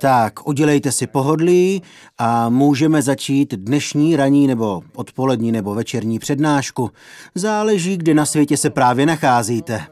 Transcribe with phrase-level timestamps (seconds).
[0.00, 1.82] Tak, udělejte si pohodlí
[2.18, 6.90] a můžeme začít dnešní ranní nebo odpolední nebo večerní přednášku.
[7.34, 9.86] Záleží, kde na světě se právě nacházíte.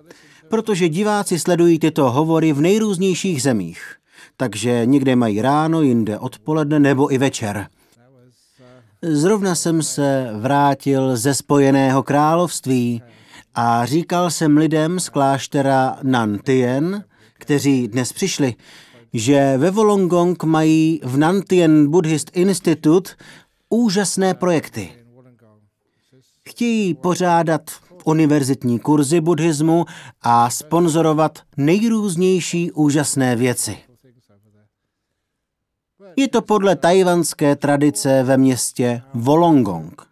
[0.48, 3.94] Protože diváci sledují tyto hovory v nejrůznějších zemích.
[4.36, 7.66] Takže někde mají ráno, jinde odpoledne nebo i večer.
[9.02, 13.02] Zrovna jsem se vrátil ze Spojeného království
[13.54, 17.04] a říkal jsem lidem z kláštera Nantien,
[17.38, 18.54] kteří dnes přišli,
[19.12, 23.10] že ve Wollongong mají v Nantien Buddhist Institute
[23.68, 24.92] úžasné projekty.
[26.48, 27.70] Chtějí pořádat
[28.04, 29.84] univerzitní kurzy buddhismu
[30.22, 33.76] a sponzorovat nejrůznější úžasné věci.
[36.16, 40.02] Je to podle tajvanské tradice ve městě Wollongong.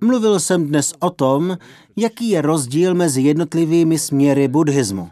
[0.00, 1.58] Mluvil jsem dnes o tom,
[1.96, 5.10] jaký je rozdíl mezi jednotlivými směry buddhismu.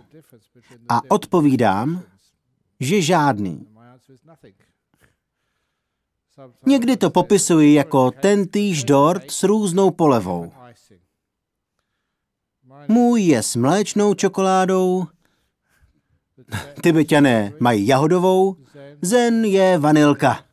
[0.91, 2.03] A odpovídám,
[2.81, 3.67] že žádný.
[6.67, 10.53] Někdy to popisuji jako tentýž dort s různou polevou.
[12.89, 15.07] Můj je s mléčnou čokoládou,
[16.83, 18.57] Tibetané mají jahodovou,
[19.03, 20.45] zen je vanilka.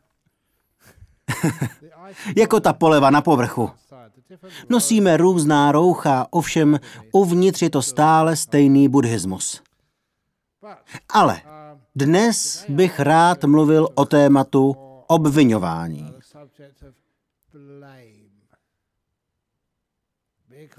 [2.38, 3.70] jako ta poleva na povrchu.
[4.70, 6.80] Nosíme různá roucha, ovšem
[7.12, 9.67] uvnitř je to stále stejný buddhismus.
[11.10, 11.42] Ale
[11.96, 14.76] dnes bych rád mluvil o tématu
[15.08, 16.14] obvinování.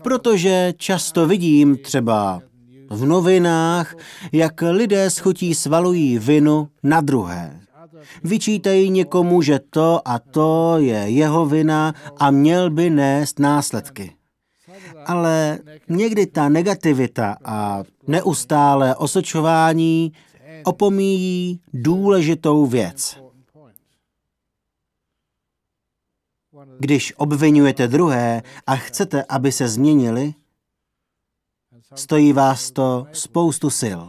[0.03, 2.42] Protože často vidím třeba
[2.91, 3.94] v novinách,
[4.33, 7.61] jak lidé schutí svalují vinu na druhé.
[8.25, 14.14] Vyčítají někomu, že to a to je jeho vina a měl by nést následky.
[15.06, 15.38] Ale
[15.88, 20.12] někdy ta negativita a neustále osočování
[20.64, 23.18] opomíjí důležitou věc.
[26.78, 30.34] Když obvinujete druhé a chcete, aby se změnili,
[31.94, 34.00] Stojí vás to spoustu sil.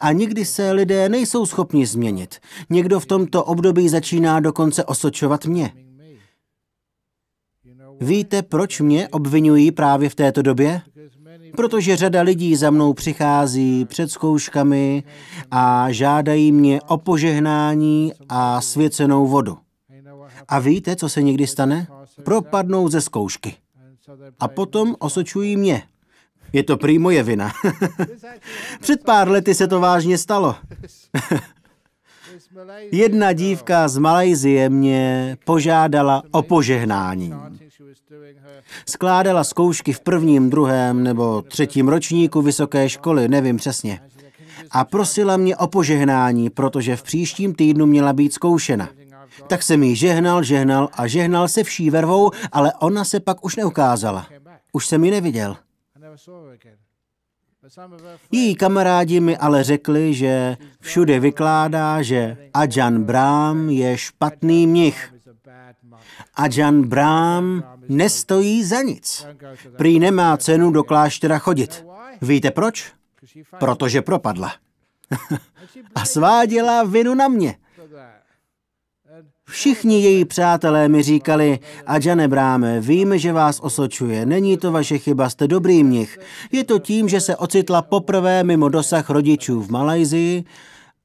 [0.00, 2.38] A nikdy se lidé nejsou schopni změnit.
[2.70, 5.87] Někdo v tomto období začíná dokonce osočovat mě.
[8.00, 10.80] Víte, proč mě obvinují právě v této době?
[11.56, 15.02] Protože řada lidí za mnou přichází před zkouškami
[15.50, 19.58] a žádají mě o požehnání a svěcenou vodu.
[20.48, 21.86] A víte, co se někdy stane?
[22.24, 23.54] Propadnou ze zkoušky.
[24.40, 25.82] A potom osočují mě.
[26.52, 27.52] Je to prý moje vina.
[28.80, 30.56] Před pár lety se to vážně stalo.
[32.92, 37.34] Jedna dívka z Malajzie mě požádala o požehnání.
[38.86, 44.00] Skládala zkoušky v prvním, druhém nebo třetím ročníku vysoké školy, nevím přesně.
[44.70, 48.88] A prosila mě o požehnání, protože v příštím týdnu měla být zkoušena.
[49.46, 53.56] Tak jsem jí žehnal, žehnal a žehnal se vší vervou, ale ona se pak už
[53.56, 54.26] neukázala.
[54.72, 55.56] Už jsem ji neviděl.
[58.32, 65.14] Její kamarádi mi ale řekli, že všude vykládá, že Ajahn Brahm je špatný mnich.
[66.34, 69.26] Ajahn Brahm nestojí za nic.
[69.76, 71.86] Prý nemá cenu do kláštera chodit.
[72.22, 72.92] Víte proč?
[73.58, 74.52] Protože propadla.
[75.94, 77.56] A sváděla vinu na mě.
[79.48, 85.30] Všichni její přátelé mi říkali, Adžane Bráme, víme, že vás osočuje, není to vaše chyba,
[85.30, 86.18] jste dobrý mnich.
[86.52, 90.44] Je to tím, že se ocitla poprvé mimo dosah rodičů v Malajzii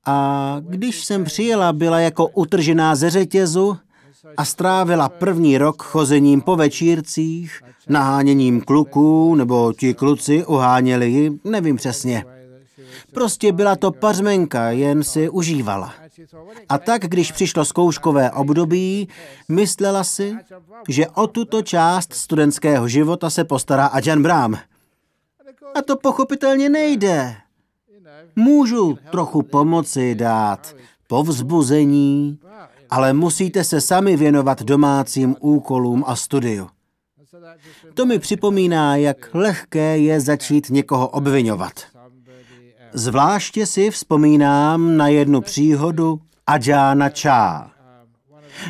[0.06, 3.78] a když jsem přijela, byla jako utržená ze řetězu
[4.38, 11.76] a strávila první rok chozením po večírcích, naháněním kluků, nebo ti kluci uháněli ji, nevím
[11.76, 12.26] přesně.
[13.14, 15.94] Prostě byla to pařmenka, jen si užívala.
[16.70, 19.08] A tak, když přišlo zkouškové období,
[19.50, 20.36] myslela si,
[20.90, 24.56] že o tuto část studentského života se postará Ajahn Brahm.
[25.76, 27.36] A to pochopitelně nejde.
[28.36, 30.76] Můžu trochu pomoci dát
[31.08, 32.40] povzbuzení,
[32.94, 36.70] ale musíte se sami věnovat domácím úkolům a studiu.
[37.94, 41.74] To mi připomíná, jak lehké je začít někoho obvinovat.
[42.94, 47.72] Zvláště si vzpomínám na jednu příhodu Ajana Chá.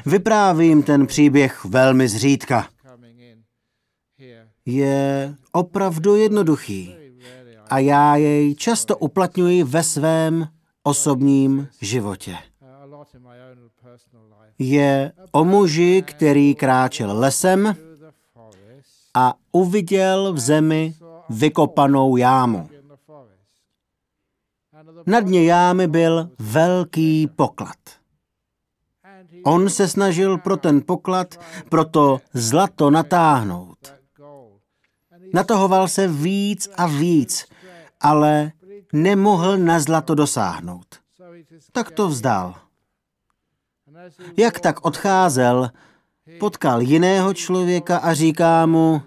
[0.05, 2.67] Vyprávím ten příběh velmi zřídka.
[4.65, 6.95] Je opravdu jednoduchý
[7.69, 10.47] a já jej často uplatňuji ve svém
[10.83, 12.37] osobním životě.
[14.59, 17.75] Je o muži, který kráčel lesem
[19.13, 20.93] a uviděl v zemi
[21.29, 22.69] vykopanou jámu.
[25.05, 27.77] Na dně jámy byl velký poklad.
[29.45, 31.39] On se snažil pro ten poklad,
[31.69, 33.93] pro to zlato natáhnout.
[35.33, 37.45] Natahoval se víc a víc,
[38.01, 38.51] ale
[38.93, 40.85] nemohl na zlato dosáhnout.
[41.71, 42.55] Tak to vzdal.
[44.37, 45.69] Jak tak odcházel,
[46.39, 49.01] potkal jiného člověka a říká mu,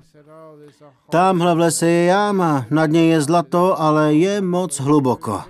[1.10, 5.42] tamhle v lese je jáma, na dně je zlato, ale je moc hluboko.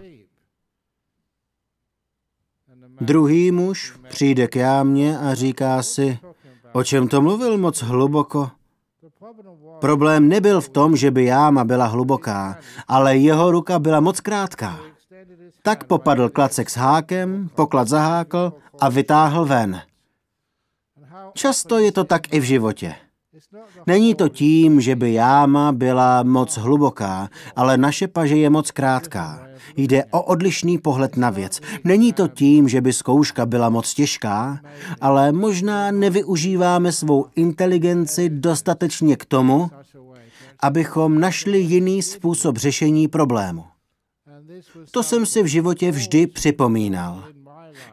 [3.01, 6.19] Druhý muž přijde k jámě a říká si,
[6.73, 8.51] o čem to mluvil moc hluboko?
[9.81, 12.59] Problém nebyl v tom, že by jáma byla hluboká,
[12.89, 14.81] ale jeho ruka byla moc krátká.
[15.67, 19.83] Tak popadl klacek s hákem, poklad zahákl a vytáhl ven.
[21.35, 22.95] Často je to tak i v životě.
[23.87, 29.47] Není to tím, že by jáma byla moc hluboká, ale naše paže je moc krátká.
[29.77, 31.61] Jde o odlišný pohled na věc.
[31.85, 34.61] Není to tím, že by zkouška byla moc těžká,
[35.01, 39.71] ale možná nevyužíváme svou inteligenci dostatečně k tomu,
[40.61, 43.76] abychom našli jiný způsob řešení problému.
[44.91, 47.25] To jsem si v životě vždy připomínal.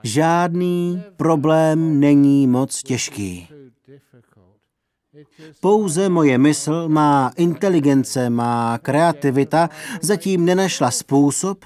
[0.04, 3.48] Žádný problém není moc těžký.
[5.62, 9.70] Pouze moje mysl, má inteligence, má kreativita
[10.02, 11.66] zatím nenašla způsob,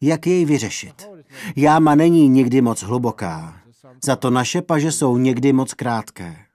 [0.00, 1.08] jak jej vyřešit.
[1.56, 3.60] Jáma není nikdy moc hluboká,
[4.04, 6.45] za to naše paže jsou někdy moc krátké.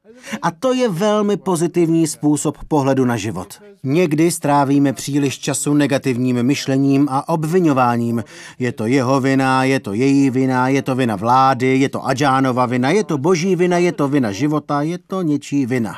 [0.42, 3.62] A to je velmi pozitivní způsob pohledu na život.
[3.84, 8.24] Někdy strávíme příliš času negativním myšlením a obvinováním.
[8.60, 12.66] Je to jeho vina, je to její vina, je to vina vlády, je to Adžánova
[12.66, 15.98] vina, je to boží vina, je to vina života, je to něčí vina.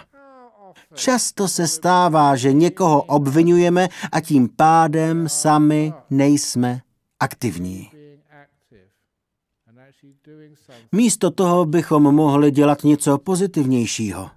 [0.94, 6.82] Často se stává, že někoho obvinujeme a tím pádem sami nejsme
[7.20, 7.93] aktivní.
[10.94, 14.30] Místo toho bychom mohli dělat něco pozitivnějšího.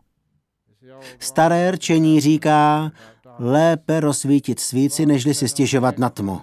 [1.19, 2.93] Staré rčení říká,
[3.38, 6.41] lépe rozsvítit svíci, nežli si stěžovat na tmu.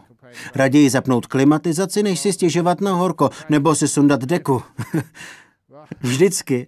[0.56, 4.62] Raději zapnout klimatizaci, než si stěžovat na horko, nebo si sundat deku.
[6.02, 6.68] Vždycky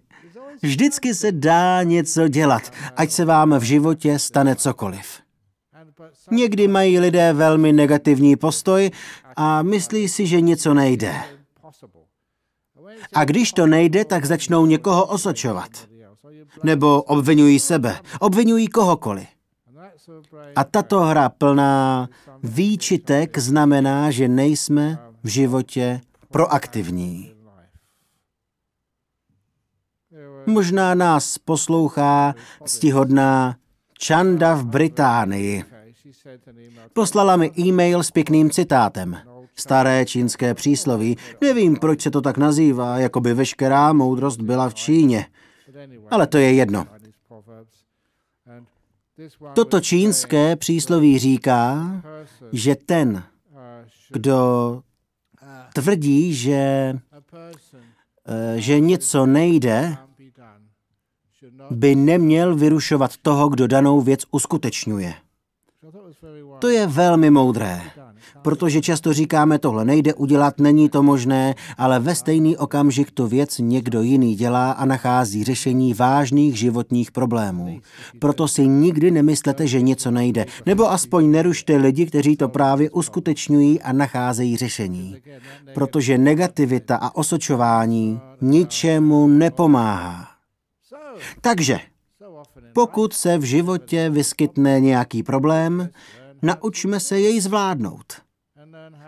[0.61, 5.05] Vždycky se dá něco dělat, ať se vám v životě stane cokoliv.
[6.31, 8.91] Někdy mají lidé velmi negativní postoj
[9.35, 11.15] a myslí si, že něco nejde.
[13.13, 15.69] A když to nejde, tak začnou někoho osočovat.
[16.63, 19.27] Nebo obvinují sebe, obvinují kohokoliv.
[20.55, 22.09] A tato hra plná
[22.43, 26.01] výčitek znamená, že nejsme v životě
[26.31, 27.31] proaktivní.
[30.45, 33.55] Možná nás poslouchá ctihodná
[33.97, 35.63] Čanda v Británii.
[36.93, 39.17] Poslala mi e-mail s pěkným citátem.
[39.59, 41.17] Staré čínské přísloví.
[41.41, 45.25] Nevím, proč se to tak nazývá, jako by veškerá moudrost byla v Číně.
[46.11, 46.85] Ale to je jedno.
[49.53, 51.91] Toto čínské přísloví říká,
[52.51, 53.23] že ten,
[54.09, 54.81] kdo
[55.73, 56.93] tvrdí, že,
[58.25, 59.97] eh, že něco nejde,
[61.69, 65.13] by neměl vyrušovat toho, kdo danou věc uskutečňuje.
[66.59, 67.81] To je velmi moudré,
[68.45, 73.57] protože často říkáme, tohle nejde udělat, není to možné, ale ve stejný okamžik tu věc
[73.59, 77.79] někdo jiný dělá a nachází řešení vážných životních problémů.
[78.19, 83.81] Proto si nikdy nemyslete, že něco nejde, nebo aspoň nerušte lidi, kteří to právě uskutečňují
[83.81, 85.15] a nacházejí řešení.
[85.73, 90.27] Protože negativita a osočování ničemu nepomáhá.
[91.41, 91.79] Takže,
[92.73, 95.89] pokud se v životě vyskytne nějaký problém,
[96.41, 98.24] naučme se jej zvládnout.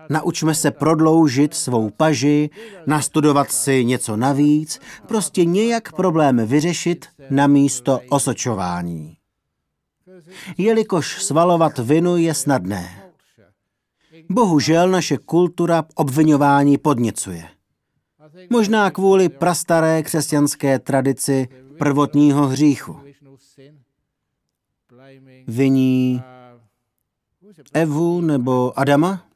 [0.10, 2.50] Naučme se prodloužit svou paži,
[2.86, 9.18] nastudovat si něco navíc, prostě nějak problém vyřešit na místo osočování.
[10.58, 13.04] Jelikož svalovat vinu je snadné.
[14.30, 17.50] Bohužel naše kultura obvinování podněcuje.
[18.50, 21.48] Možná kvůli prastaré křesťanské tradici
[21.78, 23.00] prvotního hříchu.
[25.48, 26.24] Viní
[27.74, 29.27] Evu nebo Adama?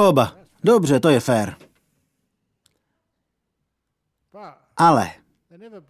[0.00, 0.32] Oba.
[0.64, 1.56] Dobře, to je fér.
[4.76, 5.10] Ale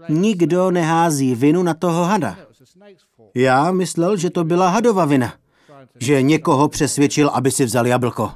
[0.08, 2.36] nikdo nehází vinu na toho hada.
[3.34, 5.34] Já myslel, že to byla hadova vina.
[6.00, 8.32] Že někoho přesvědčil, aby si vzal jablko.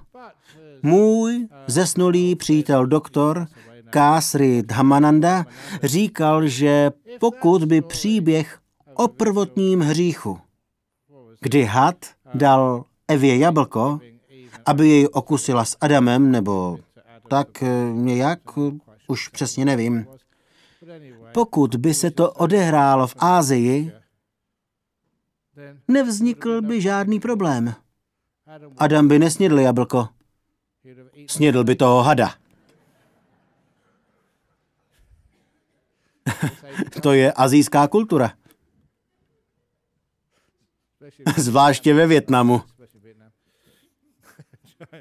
[0.83, 3.47] Můj zesnulý přítel doktor
[3.91, 5.47] Kásry Dhamananda
[5.83, 6.91] říkal, že
[7.21, 8.59] pokud by příběh
[8.95, 10.39] o prvotním hříchu,
[11.41, 11.97] kdy had
[12.35, 14.01] dal Evě jablko,
[14.67, 16.79] aby jej okusila s Adamem, nebo
[17.29, 20.07] tak eh, nějak, eh, už přesně nevím.
[21.33, 23.93] Pokud by se to odehrálo v Ázii,
[25.89, 27.75] nevznikl by žádný problém.
[28.79, 30.09] Adam by nesnědl jablko.
[31.27, 32.35] Snědl by toho hada.
[37.03, 38.33] to je azijská kultura.
[41.37, 42.63] Zvláště ve Větnamu.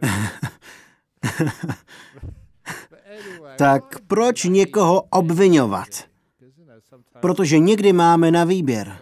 [3.58, 5.88] tak proč někoho obvinovat?
[7.20, 9.00] Protože někdy máme na výběr.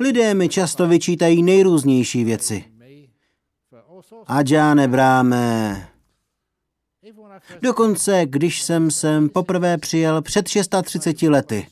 [0.00, 2.64] Lidé mi často vyčítají nejrůznější věci.
[4.50, 5.88] já nebráme.
[7.62, 11.66] Dokonce, když jsem sem poprvé přijel před 630 lety,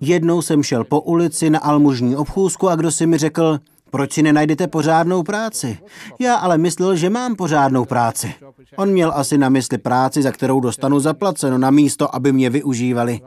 [0.00, 3.60] jednou jsem šel po ulici na almužní obchůzku a kdo si mi řekl,
[3.90, 5.78] proč si nenajdete pořádnou práci?
[6.20, 8.34] Já ale myslel, že mám pořádnou práci.
[8.76, 13.20] On měl asi na mysli práci, za kterou dostanu zaplaceno, na místo, aby mě využívali.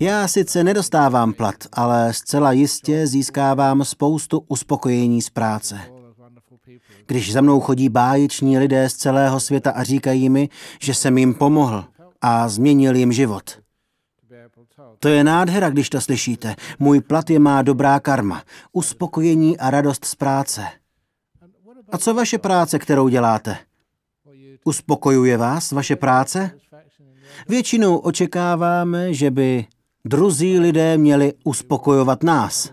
[0.00, 5.80] Já sice nedostávám plat, ale zcela jistě získávám spoustu uspokojení z práce.
[7.06, 10.48] Když za mnou chodí báječní lidé z celého světa a říkají mi,
[10.80, 11.84] že jsem jim pomohl
[12.20, 13.58] a změnil jim život.
[14.98, 16.54] To je nádhera, když to slyšíte.
[16.78, 20.66] Můj plat je má dobrá karma, uspokojení a radost z práce.
[21.92, 23.58] A co vaše práce, kterou děláte?
[24.64, 26.50] Uspokojuje vás vaše práce?
[27.48, 29.66] Většinou očekáváme, že by
[30.04, 32.72] druzí lidé měli uspokojovat nás.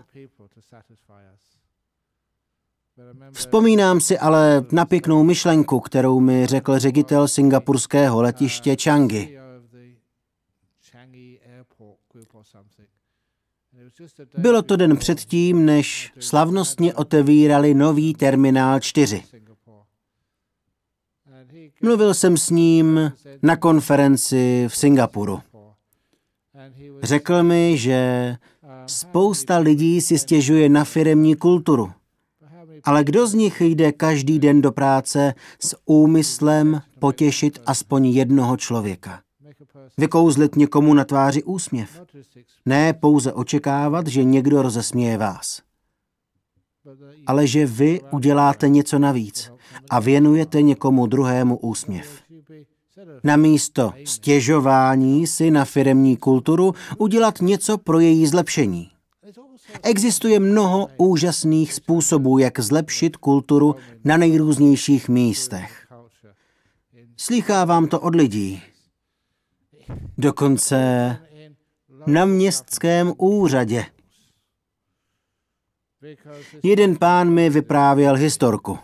[3.32, 9.38] Vzpomínám si ale na pěknou myšlenku, kterou mi řekl ředitel singapurského letiště Changi.
[14.38, 19.22] Bylo to den předtím, než slavnostně otevírali nový terminál 4.
[21.82, 23.12] Mluvil jsem s ním
[23.42, 25.40] na konferenci v Singapuru.
[27.02, 28.36] Řekl mi, že
[28.86, 31.92] spousta lidí si stěžuje na firemní kulturu.
[32.84, 39.25] Ale kdo z nich jde každý den do práce s úmyslem potěšit aspoň jednoho člověka?
[39.98, 42.02] Vykouzlit někomu na tváři úsměv.
[42.66, 45.62] Ne pouze očekávat, že někdo rozesměje vás.
[47.26, 49.52] Ale že vy uděláte něco navíc
[49.90, 52.22] a věnujete někomu druhému úsměv.
[53.24, 58.90] Namísto stěžování si na firemní kulturu udělat něco pro její zlepšení.
[59.82, 65.86] Existuje mnoho úžasných způsobů, jak zlepšit kulturu na nejrůznějších místech.
[67.16, 68.62] Slychávám to od lidí.
[70.18, 70.76] Dokonce
[72.06, 73.84] na městském úřadě.
[76.62, 78.78] Jeden pán mi vyprávěl historku.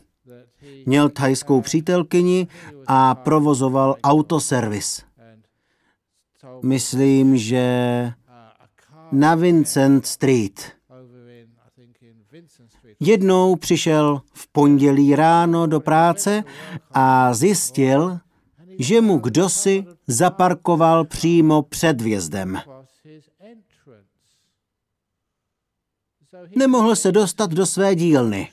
[0.87, 2.47] Měl thajskou přítelkyni
[2.87, 5.05] a provozoval autoservis.
[6.63, 8.13] Myslím, že
[9.13, 10.73] na Vincent Street.
[13.01, 16.45] Jednou přišel v pondělí ráno do práce
[16.91, 18.19] a zjistil,
[18.79, 22.59] že mu kdosi zaparkoval přímo před vjezdem.
[26.57, 28.49] Nemohl se dostat do své dílny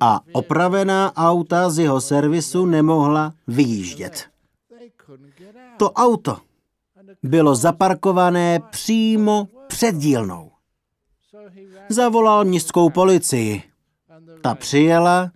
[0.00, 4.26] a opravená auta z jeho servisu nemohla vyjíždět.
[5.76, 6.36] To auto
[7.22, 10.50] bylo zaparkované přímo před dílnou.
[11.88, 13.62] Zavolal městskou policii.
[14.42, 15.30] Ta přijela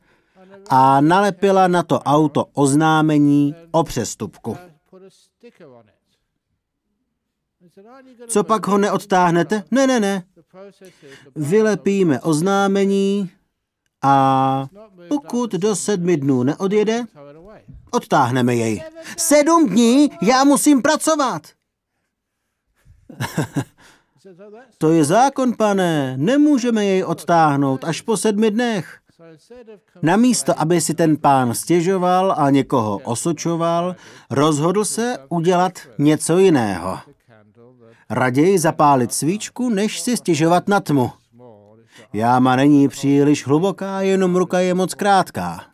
[0.71, 4.57] a nalepila na to auto oznámení o přestupku.
[8.29, 9.65] Co pak ho neodtáhnete?
[9.71, 10.25] Ne, ne, ne.
[11.37, 13.31] Vylepíme oznámení
[14.03, 14.67] a
[15.09, 17.05] pokud do sedmi dnů neodjede,
[17.91, 18.83] odtáhneme jej.
[19.17, 20.11] Sedm dní?
[20.23, 21.43] Já musím pracovat.
[24.79, 26.17] to je zákon, pane.
[26.17, 29.01] Nemůžeme jej odtáhnout až po sedmi dnech.
[30.03, 33.97] Namísto, aby si ten pán stěžoval a někoho osočoval,
[34.31, 36.99] rozhodl se udělat něco jiného.
[38.11, 41.11] Raději zapálit svíčku, než si stěžovat na tmu.
[42.13, 45.65] Jáma není příliš hluboká, jenom ruka je moc krátká.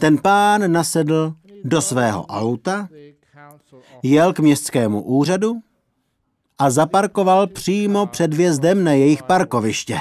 [0.00, 2.88] Ten pán nasedl do svého auta,
[4.02, 5.60] jel k městskému úřadu
[6.58, 10.00] a zaparkoval přímo před vjezdem na jejich parkoviště.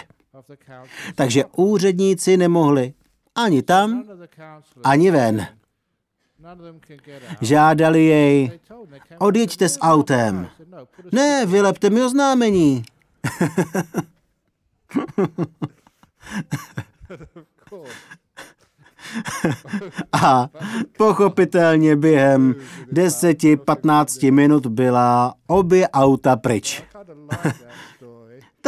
[1.16, 2.94] Takže úředníci nemohli
[3.36, 4.04] ani tam,
[4.84, 5.48] ani ven.
[7.42, 8.60] Žádali jej,
[9.18, 10.48] odjeďte s autem.
[11.12, 12.84] Ne, vylepte mi oznámení.
[20.12, 20.50] A
[20.98, 22.56] pochopitelně během
[22.94, 26.84] 10-15 minut byla obě auta pryč.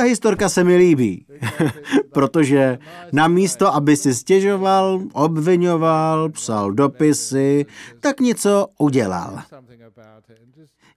[0.02, 1.26] Ta historka se mi líbí,
[2.14, 2.80] protože
[3.12, 7.66] na místo, aby si stěžoval, obvinoval, psal dopisy,
[8.00, 9.42] tak něco udělal.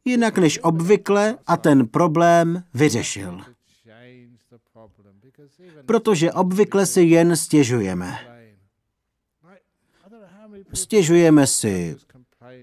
[0.04, 3.40] Jinak než obvykle a ten problém vyřešil.
[5.86, 8.18] Protože obvykle si jen stěžujeme.
[10.74, 11.96] Stěžujeme si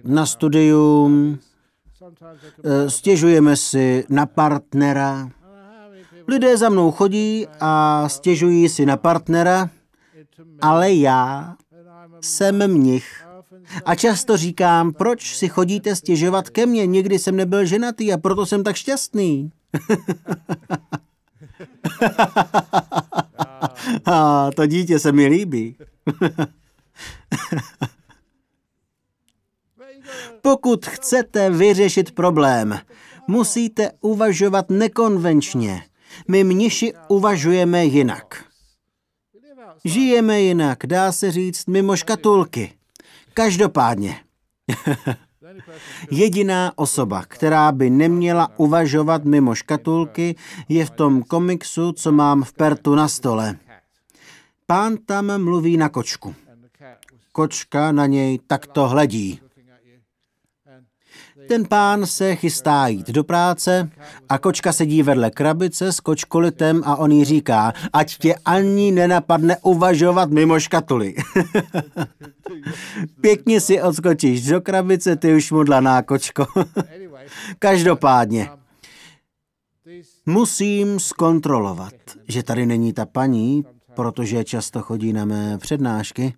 [0.04, 1.40] na studium,
[2.64, 5.41] eh, stěžujeme si na partnera.
[6.28, 9.70] Lidé za mnou chodí a stěžují si na partnera,
[10.62, 11.56] ale já
[12.22, 13.26] jsem mnich.
[13.86, 18.46] A často říkám, proč si chodíte stěžovat ke mně, nikdy jsem nebyl ženatý a proto
[18.46, 19.52] jsem tak šťastný.
[24.06, 25.76] a to dítě se mi líbí.
[30.42, 32.80] Pokud chcete vyřešit problém,
[33.28, 35.84] musíte uvažovat nekonvenčně.
[36.28, 38.46] My mniši uvažujeme jinak.
[39.86, 42.74] Žijeme jinak, dá se říct, mimo škatulky.
[43.34, 44.16] Každopádně.
[46.12, 50.36] Jediná osoba, která by neměla uvažovat mimo škatulky,
[50.70, 53.58] je v tom komiksu, co mám v Pertu na stole.
[54.66, 56.36] Pán tam mluví na kočku.
[57.32, 59.40] Kočka na něj takto hledí.
[61.48, 63.90] Ten pán se chystá jít do práce
[64.30, 69.58] a kočka sedí vedle krabice s kočkolitem a on jí říká, ať tě ani nenapadne
[69.62, 71.16] uvažovat mimo škatuly.
[73.22, 76.46] Pěkně si odskočíš do krabice, ty už mudlaná kočko.
[77.60, 78.50] Každopádně,
[80.26, 81.94] musím zkontrolovat,
[82.28, 86.34] že tady není ta paní, protože často chodí na mé přednášky.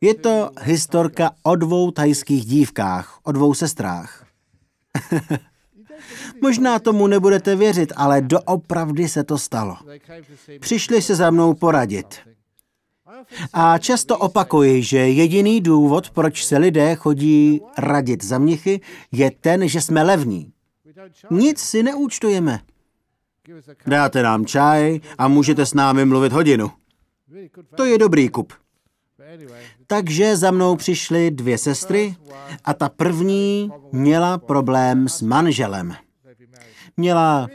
[0.00, 4.26] Je to historka o dvou tajských dívkách, o dvou sestrách.
[6.42, 9.76] Možná tomu nebudete věřit, ale doopravdy se to stalo.
[10.60, 12.16] Přišli se za mnou poradit.
[13.52, 18.80] A často opakuji, že jediný důvod, proč se lidé chodí radit za mnichy,
[19.12, 20.52] je ten, že jsme levní.
[21.30, 22.60] Nic si neúčtujeme.
[23.86, 26.70] Dáte nám čaj a můžete s námi mluvit hodinu.
[27.74, 28.52] To je dobrý kup.
[29.86, 32.16] Takže za mnou přišly dvě sestry
[32.64, 35.94] a ta první měla problém s manželem.
[36.96, 37.48] Měla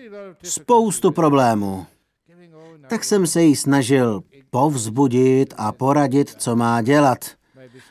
[0.43, 1.85] spoustu problémů.
[2.87, 7.25] Tak jsem se jí snažil povzbudit a poradit, co má dělat.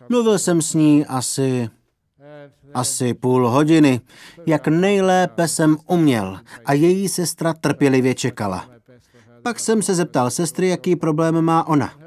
[0.08, 1.70] Mluvil jsem s ní asi,
[2.74, 4.00] asi půl hodiny,
[4.46, 8.70] jak nejlépe jsem uměl a její sestra trpělivě čekala.
[9.42, 11.99] Pak jsem se zeptal sestry, jaký problém má ona.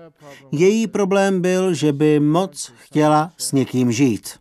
[0.51, 4.39] Její problém byl, že by moc chtěla s někým žít.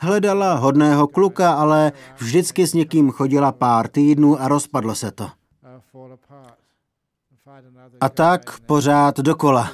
[0.00, 5.30] Hledala hodného kluka, ale vždycky s někým chodila pár týdnů a rozpadlo se to.
[8.00, 9.70] A tak pořád dokola.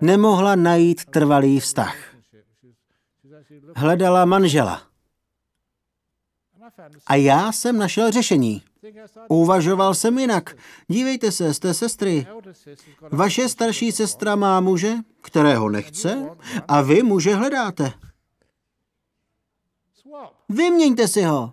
[0.00, 1.96] Nemohla najít trvalý vztah.
[3.76, 4.82] Hledala manžela.
[7.06, 8.62] A já jsem našel řešení.
[9.28, 10.56] Uvažoval jsem jinak.
[10.88, 12.26] Dívejte se, jste sestry.
[13.12, 16.30] Vaše starší sestra má muže, kterého nechce,
[16.68, 17.92] a vy muže hledáte.
[20.48, 21.52] Vyměňte si ho.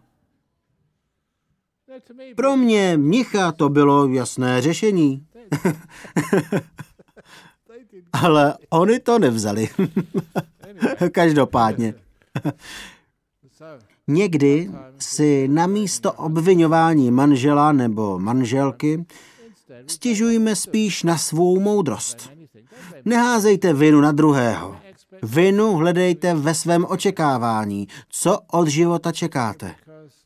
[2.36, 5.28] Pro mě, mnicha, to bylo jasné řešení.
[8.13, 9.69] Ale oni to nevzali.
[11.12, 11.93] Každopádně.
[14.08, 19.06] Někdy si na místo obvinování manžela nebo manželky
[19.88, 22.32] stěžujeme spíš na svou moudrost.
[23.06, 24.76] Neházejte vinu na druhého.
[25.24, 27.88] Vinu hledejte ve svém očekávání.
[28.10, 29.76] Co od života čekáte?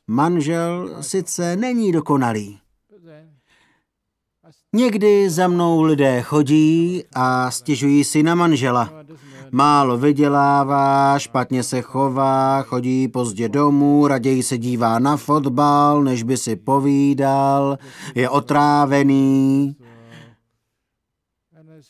[0.07, 2.59] Manžel sice není dokonalý.
[4.73, 8.93] Někdy za mnou lidé chodí a stěžují si na manžela.
[9.51, 16.37] Málo vydělává, špatně se chová, chodí pozdě domů, raději se dívá na fotbal, než by
[16.37, 17.77] si povídal,
[18.15, 19.75] je otrávený.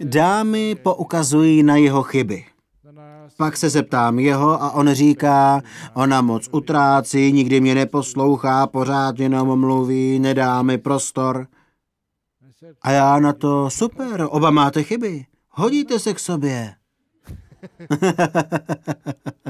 [0.03, 2.45] Dámy poukazují na jeho chyby.
[3.37, 5.61] Pak se zeptám jeho a on říká,
[5.93, 11.47] ona moc utrácí, nikdy mě neposlouchá, pořád jenom mluví, nedá mi prostor.
[12.81, 16.73] A já na to, super, oba máte chyby, hodíte se k sobě.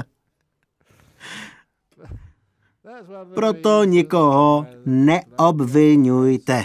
[3.34, 6.64] Proto nikoho neobvinujte.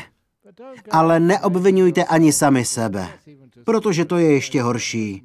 [0.91, 3.07] Ale neobvinujte ani sami sebe,
[3.63, 5.23] protože to je ještě horší.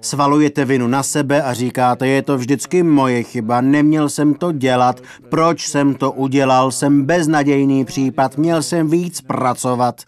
[0.00, 5.00] Svalujete vinu na sebe a říkáte, je to vždycky moje chyba, neměl jsem to dělat,
[5.28, 10.02] proč jsem to udělal, jsem beznadějný případ, měl jsem víc pracovat.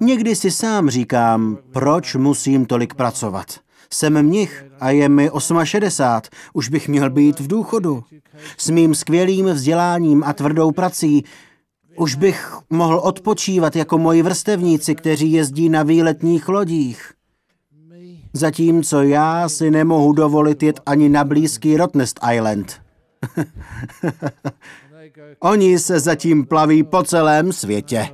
[0.00, 3.60] Někdy si sám říkám, proč musím tolik pracovat.
[3.94, 5.30] Jsem mnich a je mi
[5.64, 8.04] 68, už bych měl být v důchodu.
[8.58, 11.24] S mým skvělým vzděláním a tvrdou prací
[11.96, 17.12] už bych mohl odpočívat jako moji vrstevníci, kteří jezdí na výletních lodích.
[18.32, 22.80] Zatímco já si nemohu dovolit jet ani na blízký Rotnest Island.
[25.40, 28.08] Oni se zatím plaví po celém světě.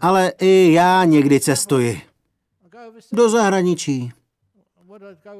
[0.00, 2.00] Ale i já někdy cestuji.
[3.12, 4.12] Do zahraničí.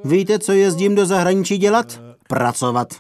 [0.05, 2.01] Víte, co jezdím do zahraničí dělat?
[2.29, 2.95] Pracovat.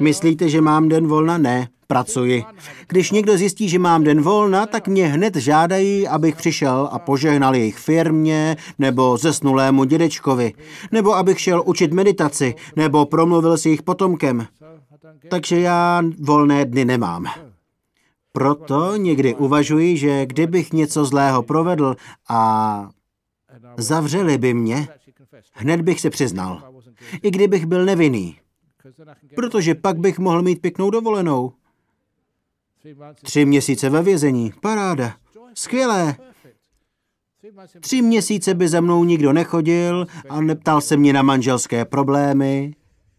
[0.00, 1.38] Myslíte, že mám den volna?
[1.38, 2.44] Ne, pracuji.
[2.88, 7.54] Když někdo zjistí, že mám den volna, tak mě hned žádají, abych přišel a požehnal
[7.54, 10.52] jejich firmě nebo zesnulému dědečkovi,
[10.92, 14.46] nebo abych šel učit meditaci, nebo promluvil s jejich potomkem.
[15.30, 17.26] Takže já volné dny nemám.
[18.32, 21.96] Proto někdy uvažuji, že kdybych něco zlého provedl
[22.28, 22.90] a
[23.76, 24.88] zavřeli by mě,
[25.52, 26.62] hned bych se přiznal.
[27.22, 28.38] I kdybych byl nevinný.
[29.34, 31.52] Protože pak bych mohl mít pěknou dovolenou.
[33.22, 34.52] Tři měsíce ve vězení.
[34.60, 35.16] Paráda.
[35.54, 36.16] Skvělé.
[37.80, 42.74] Tři měsíce by za mnou nikdo nechodil a neptal se mě na manželské problémy,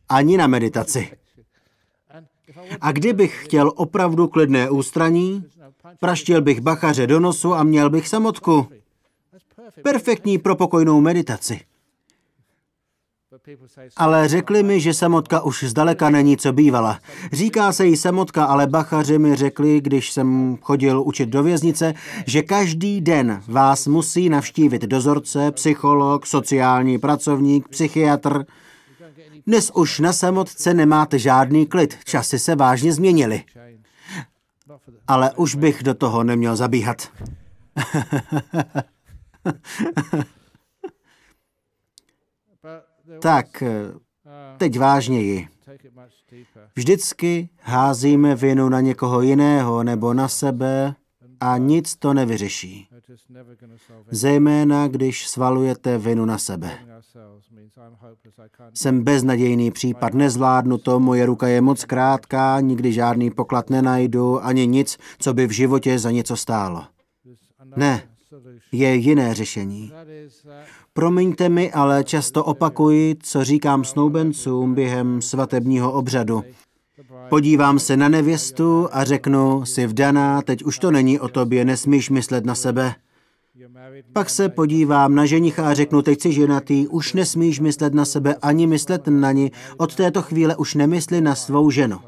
[0.10, 1.12] ani na meditaci.
[2.82, 5.44] A kdybych chtěl opravdu klidné ústraní,
[6.00, 8.68] praštil bych bachaře do nosu a měl bych samotku.
[9.84, 11.60] Perfektní pro pokojnou meditaci.
[13.98, 17.00] Ale řekli mi, že samotka už zdaleka není, co bývala.
[17.32, 21.94] Říká se jí samotka, ale bachaři mi řekli, když jsem chodil učit do věznice,
[22.26, 28.46] že každý den vás musí navštívit dozorce, psycholog, sociální pracovník, psychiatr.
[29.48, 33.44] Dnes už na samotce nemáte žádný klid, časy se vážně změnily.
[35.08, 37.12] Ale už bych do toho neměl zabíhat.
[43.22, 43.64] Tak,
[44.58, 45.48] teď vážněji.
[46.76, 50.96] Vždycky házíme vinu na někoho jiného nebo na sebe
[51.40, 52.89] a nic to nevyřeší.
[54.12, 56.72] Zejména, když svalujete vinu na sebe.
[58.74, 64.68] Jsem beznadějný případ, nezvládnu to, moje ruka je moc krátká, nikdy žádný poklad nenajdu, ani
[64.68, 66.84] nic, co by v životě za něco stálo.
[67.76, 68.10] Ne,
[68.72, 69.92] je jiné řešení.
[70.94, 76.44] Promiňte mi, ale často opakuji, co říkám snoubencům během svatebního obřadu.
[77.30, 82.10] Podívám se na nevěstu a řeknu, jsi vdaná, teď už to není o tobě, nesmíš
[82.10, 82.96] myslet na sebe.
[84.14, 88.36] Pak se podívám na ženicha a řeknu, teď jsi ženatý, už nesmíš myslet na sebe
[88.42, 92.00] ani myslet na ní, od této chvíle už nemysli na svou ženu.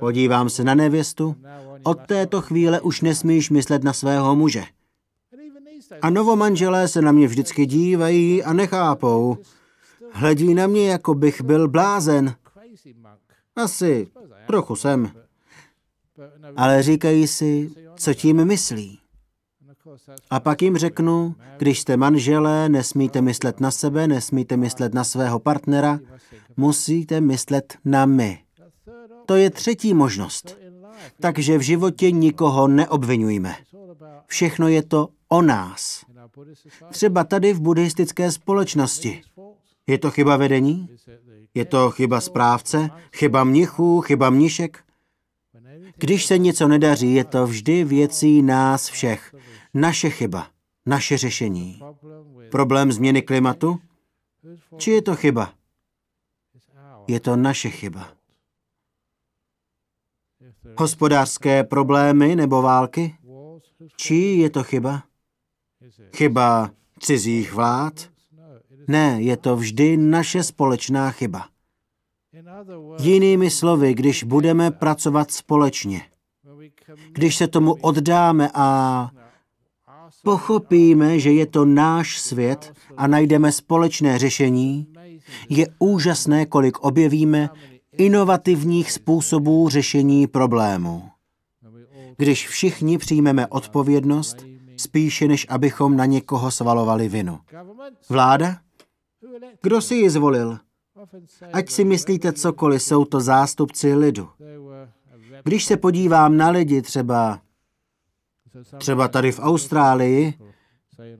[0.00, 1.36] Podívám se na nevěstu,
[1.82, 4.64] od této chvíle už nesmíš myslet na svého muže.
[6.02, 9.36] A novomanželé se na mě vždycky dívají a nechápou.
[10.12, 12.34] Hledí na mě, jako bych byl blázen.
[13.56, 14.06] Asi
[14.46, 15.10] trochu jsem.
[16.56, 18.98] Ale říkají si, co tím myslí.
[20.30, 25.38] A pak jim řeknu, když jste manželé, nesmíte myslet na sebe, nesmíte myslet na svého
[25.38, 26.00] partnera,
[26.56, 28.38] musíte myslet na my.
[29.26, 30.56] To je třetí možnost.
[31.20, 33.56] Takže v životě nikoho neobvinujme.
[34.26, 36.04] Všechno je to o nás.
[36.90, 39.22] Třeba tady v buddhistické společnosti.
[39.86, 40.88] Je to chyba vedení?
[41.54, 42.90] Je to chyba správce?
[43.12, 44.00] Chyba mnichů?
[44.00, 44.84] Chyba mnišek?
[45.96, 49.34] Když se něco nedaří, je to vždy věcí nás všech.
[49.74, 50.46] Naše chyba,
[50.86, 51.80] naše řešení.
[52.50, 53.80] Problém změny klimatu?
[54.76, 55.52] Či je to chyba?
[57.06, 58.08] Je to naše chyba.
[60.76, 63.16] Hospodářské problémy nebo války?
[63.96, 65.02] Či je to chyba?
[66.16, 68.11] Chyba cizích vlád?
[68.92, 71.46] Ne, je to vždy naše společná chyba.
[73.00, 76.02] Jinými slovy, když budeme pracovat společně,
[77.12, 79.10] když se tomu oddáme a
[80.24, 84.86] pochopíme, že je to náš svět a najdeme společné řešení,
[85.48, 87.48] je úžasné, kolik objevíme
[87.92, 91.08] inovativních způsobů řešení problémů.
[92.16, 94.36] Když všichni přijmeme odpovědnost,
[94.76, 97.38] spíše než abychom na někoho svalovali vinu.
[98.08, 98.58] Vláda?
[99.62, 100.58] Kdo si ji zvolil?
[101.52, 104.28] Ať si myslíte cokoliv, jsou to zástupci lidu.
[105.44, 107.40] Když se podívám na lidi třeba,
[108.78, 110.34] třeba tady v Austrálii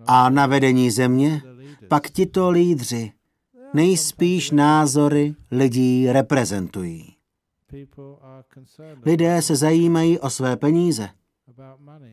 [0.07, 1.43] a na vedení země,
[1.89, 3.13] pak tito lídři
[3.75, 7.17] nejspíš názory lidí reprezentují.
[9.05, 11.09] Lidé se zajímají o své peníze,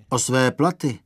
[0.10, 1.00] o své platy.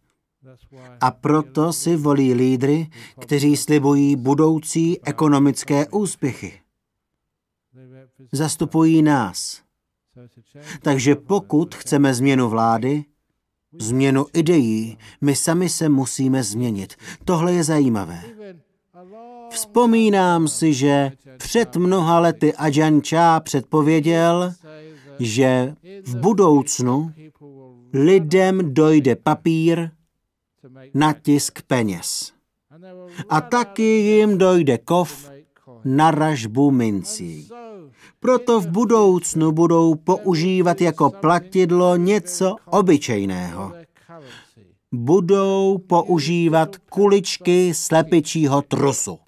[1.01, 2.87] A proto si volí lídry,
[3.19, 6.59] kteří slibují budoucí ekonomické úspěchy.
[8.31, 9.61] Zastupují nás.
[10.81, 13.05] Takže pokud chceme změnu vlády,
[13.79, 16.95] změnu ideí, my sami se musíme změnit.
[17.25, 18.23] Tohle je zajímavé.
[19.49, 24.53] Vzpomínám si, že před mnoha lety Ajahn Chah předpověděl,
[25.19, 25.75] že
[26.05, 27.13] v budoucnu
[27.93, 29.91] lidem dojde papír
[30.93, 32.33] na tisk peněz.
[33.29, 35.29] A taky jim dojde kov
[35.85, 37.49] na ražbu mincí.
[38.19, 43.73] Proto v budoucnu budou používat jako platidlo něco obyčejného.
[44.91, 49.19] Budou používat kuličky slepičího trusu.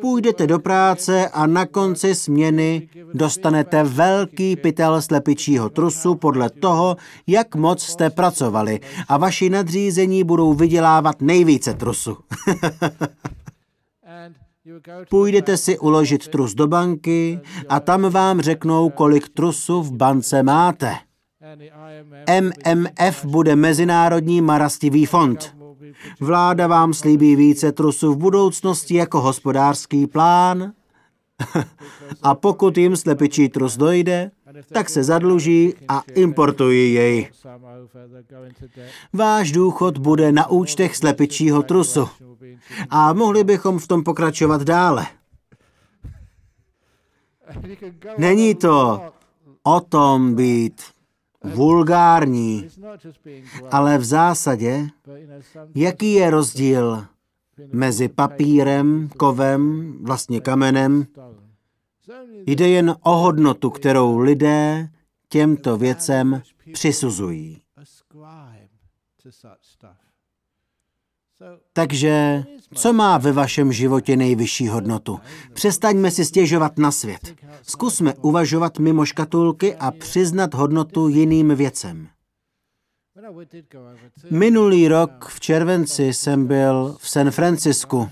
[0.00, 7.54] Půjdete do práce a na konci směny dostanete velký pytel slepičího trusu podle toho, jak
[7.54, 12.16] moc jste pracovali a vaši nadřízení budou vydělávat nejvíce trusu.
[15.10, 20.94] Půjdete si uložit trus do banky a tam vám řeknou, kolik trusu v bance máte.
[22.40, 25.61] MMF bude Mezinárodní marastivý fond.
[26.20, 30.72] Vláda vám slíbí více trusu v budoucnosti jako hospodářský plán.
[32.22, 34.30] a pokud jim slepičí trus dojde,
[34.72, 37.28] tak se zadluží a importují jej.
[39.12, 42.08] Váš důchod bude na účtech slepičího trusu.
[42.90, 45.06] A mohli bychom v tom pokračovat dále.
[48.18, 49.00] Není to
[49.62, 50.82] o tom být
[51.44, 52.68] vulgární,
[53.70, 54.88] ale v zásadě,
[55.74, 57.06] jaký je rozdíl
[57.72, 61.06] mezi papírem, kovem, vlastně kamenem,
[62.46, 64.88] jde jen o hodnotu, kterou lidé
[65.28, 67.62] těmto věcem přisuzují.
[71.72, 75.20] Takže co má ve vašem životě nejvyšší hodnotu?
[75.52, 77.34] Přestaňme si stěžovat na svět.
[77.62, 82.08] Zkusme uvažovat mimo škatulky a přiznat hodnotu jiným věcem.
[84.30, 88.08] Minulý rok v červenci jsem byl v San Francisku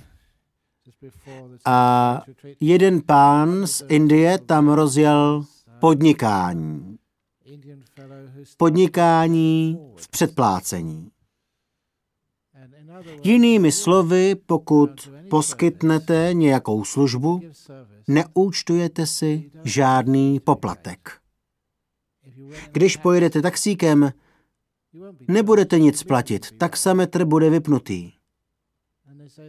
[1.65, 2.23] a
[2.61, 5.45] jeden pán z Indie tam rozjel
[5.81, 6.99] podnikání.
[8.57, 11.10] Podnikání v předplácení.
[13.23, 14.91] Jinými slovy, pokud
[15.31, 17.41] poskytnete nějakou službu,
[18.09, 21.11] neúčtujete si žádný poplatek.
[22.73, 24.13] Když pojedete taxíkem,
[25.29, 28.13] nebudete nic platit, taxametr bude vypnutý,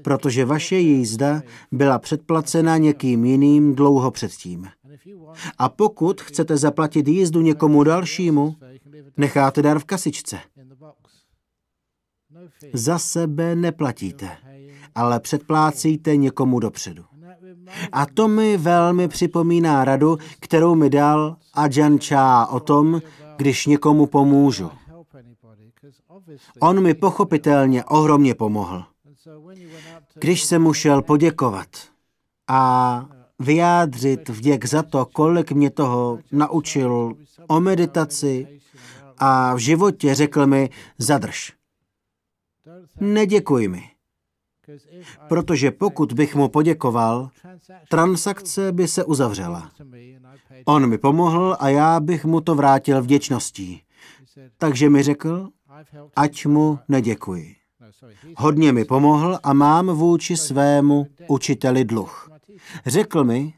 [0.03, 4.67] protože vaše jízda byla předplacena někým jiným dlouho předtím.
[5.57, 8.55] A pokud chcete zaplatit jízdu někomu dalšímu,
[9.17, 10.39] necháte dar v kasičce.
[12.73, 14.29] Za sebe neplatíte,
[14.95, 17.03] ale předplácíte někomu dopředu.
[17.91, 23.01] A to mi velmi připomíná radu, kterou mi dal Ajahn Chah o tom,
[23.37, 24.71] když někomu pomůžu.
[26.59, 28.83] On mi pochopitelně ohromně pomohl.
[30.13, 31.67] Když jsem mu šel poděkovat
[32.47, 33.05] a
[33.39, 37.13] vyjádřit vděk za to, kolik mě toho naučil
[37.47, 38.59] o meditaci
[39.17, 41.53] a v životě řekl mi, zadrž.
[42.99, 43.83] Neděkuj mi.
[45.27, 47.29] Protože pokud bych mu poděkoval,
[47.89, 49.71] transakce by se uzavřela.
[50.65, 53.81] On mi pomohl a já bych mu to vrátil vděčností.
[54.57, 55.49] Takže mi řekl,
[56.15, 57.55] ať mu neděkuji.
[58.37, 62.29] Hodně mi pomohl a mám vůči svému učiteli dluh.
[62.85, 63.53] Řekl mi,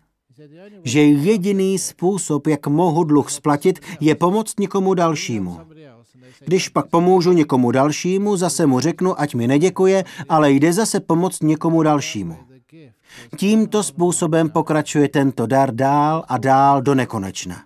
[0.84, 5.60] že jediný způsob, jak mohu dluh splatit, je pomoct někomu dalšímu.
[6.46, 11.44] Když pak pomůžu někomu dalšímu, zase mu řeknu, ať mi neděkuje, ale jde zase pomoct
[11.44, 12.38] někomu dalšímu.
[13.38, 17.64] Tímto způsobem pokračuje tento dar dál a dál do nekonečna.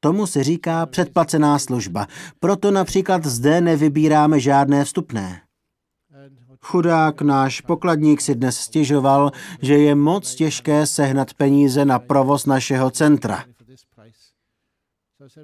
[0.00, 2.06] Tomu se říká předplacená služba.
[2.40, 5.40] Proto například zde nevybíráme žádné vstupné.
[6.60, 9.30] Chudák náš pokladník si dnes stěžoval,
[9.62, 13.44] že je moc těžké sehnat peníze na provoz našeho centra.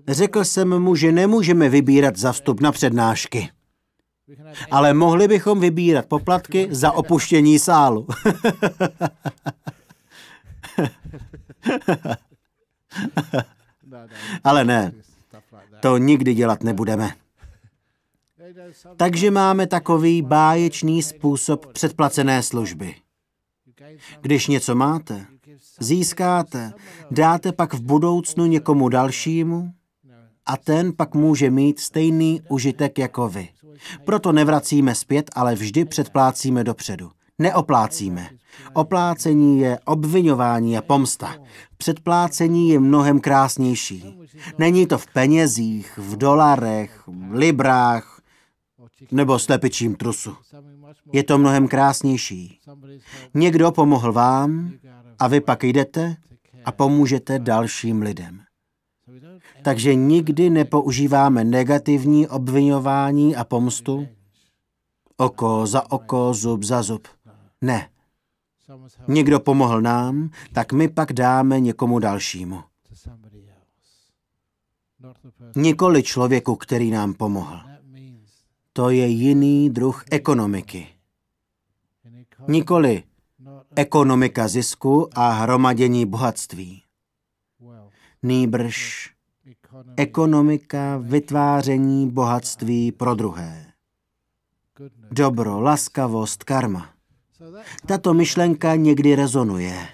[0.08, 3.50] Řekl jsem mu, že nemůžeme vybírat za vstup na přednášky.
[4.70, 8.06] Ale mohli bychom vybírat poplatky za opuštění sálu.
[14.44, 14.92] Ale ne,
[15.80, 17.10] to nikdy dělat nebudeme.
[18.96, 22.94] Takže máme takový báječný způsob předplacené služby.
[24.20, 25.26] Když něco máte,
[25.80, 26.72] získáte,
[27.10, 29.70] dáte pak v budoucnu někomu dalšímu
[30.46, 33.48] a ten pak může mít stejný užitek jako vy.
[34.04, 37.10] Proto nevracíme zpět, ale vždy předplácíme dopředu.
[37.38, 38.28] Neoplácíme.
[38.72, 41.34] Oplácení je obvinování a pomsta.
[41.76, 44.18] Předplácení je mnohem krásnější.
[44.58, 48.20] Není to v penězích, v dolarech, v librách
[49.12, 50.36] nebo slepičím trusu.
[51.12, 52.58] Je to mnohem krásnější.
[53.34, 54.72] Někdo pomohl vám
[55.20, 56.16] a vy pak jdete
[56.64, 58.40] a pomůžete dalším lidem.
[59.62, 64.08] Takže nikdy nepoužíváme negativní obvinování a pomstu.
[65.16, 67.08] Oko za oko, zub za zub.
[67.60, 67.88] Ne.
[69.08, 72.60] Někdo pomohl nám, tak my pak dáme někomu dalšímu.
[75.56, 77.60] Nikoli člověku, který nám pomohl.
[78.72, 80.88] To je jiný druh ekonomiky.
[82.48, 83.02] Nikoli
[83.76, 86.82] ekonomika zisku a hromadění bohatství.
[88.22, 89.10] Nýbrž
[89.96, 93.66] ekonomika vytváření bohatství pro druhé.
[95.10, 96.88] Dobro, laskavost, karma.
[97.86, 99.88] Tato myšlenka někdy rezonuje.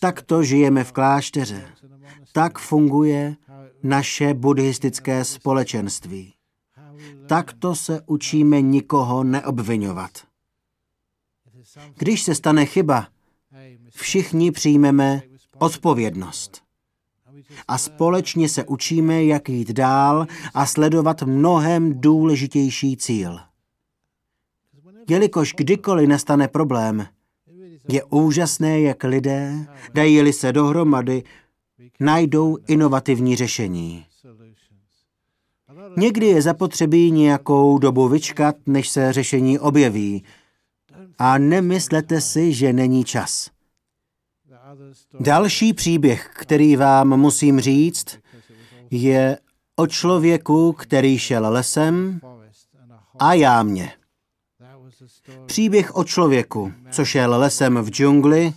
[0.00, 1.64] Takto žijeme v klášteře.
[2.32, 3.36] Tak funguje
[3.82, 6.34] naše buddhistické společenství.
[7.28, 10.33] Takto se učíme nikoho neobvinovat.
[11.96, 13.08] Když se stane chyba,
[13.90, 15.22] všichni přijmeme
[15.58, 16.62] odpovědnost.
[17.68, 23.38] A společně se učíme, jak jít dál a sledovat mnohem důležitější cíl.
[25.08, 27.06] Jelikož kdykoliv nastane problém,
[27.88, 31.22] je úžasné, jak lidé, dají-li se dohromady,
[32.00, 34.06] najdou inovativní řešení.
[35.96, 40.24] Někdy je zapotřebí nějakou dobu vyčkat, než se řešení objeví.
[41.18, 43.50] A nemyslete si, že není čas.
[45.20, 48.18] Další příběh, který vám musím říct,
[48.90, 49.38] je
[49.76, 52.20] o člověku, který šel lesem
[53.18, 53.92] a jámě.
[55.46, 58.54] Příběh o člověku, co šel lesem v džungli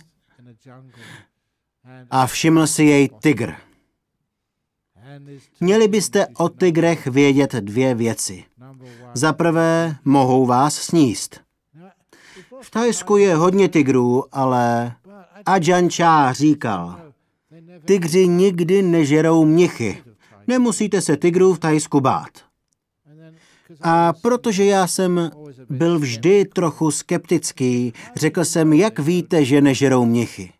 [2.10, 3.54] a všiml si jej tygr.
[5.60, 8.44] Měli byste o tygrech vědět dvě věci.
[9.14, 11.47] Za prvé, mohou vás sníst.
[12.62, 14.94] V Tajsku je hodně tigrů, ale
[15.46, 17.00] Ajahn Chah říkal,
[17.84, 20.02] tygři nikdy nežerou mnichy.
[20.46, 22.30] Nemusíte se tigrů v Tajsku bát.
[23.80, 25.30] A protože já jsem
[25.70, 30.52] byl vždy trochu skeptický, řekl jsem, jak víte, že nežerou mnichy.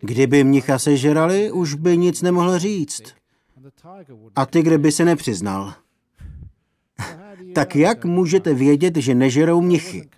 [0.00, 3.02] Kdyby mnicha sežrali, už by nic nemohl říct.
[4.36, 5.74] A tygr by se nepřiznal.
[7.56, 10.08] Tak jak můžete vědět, že nežerou mnichy?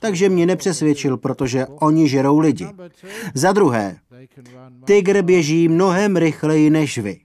[0.00, 2.66] Takže mě nepřesvědčil, protože oni žerou lidi.
[3.34, 3.96] Za druhé,
[4.84, 7.20] tygr běží mnohem rychleji než vy.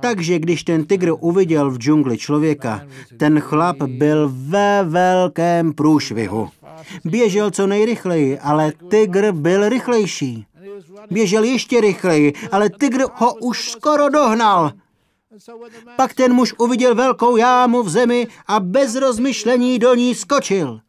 [0.00, 6.48] Takže když ten tygr uviděl v džungli člověka, ten chlap byl ve velkém průšvihu.
[7.04, 10.46] Běžel co nejrychleji, ale tygr byl rychlejší.
[11.10, 14.72] Běžel ještě rychleji, ale tygr ho už skoro dohnal.
[15.96, 20.80] Pak ten muž uviděl velkou jámu v zemi a bez rozmyšlení do ní skočil.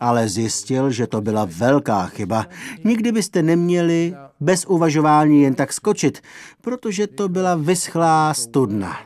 [0.00, 2.46] Ale zjistil, že to byla velká chyba.
[2.84, 6.22] Nikdy byste neměli bez uvažování jen tak skočit,
[6.60, 9.00] protože to byla vyschlá studna.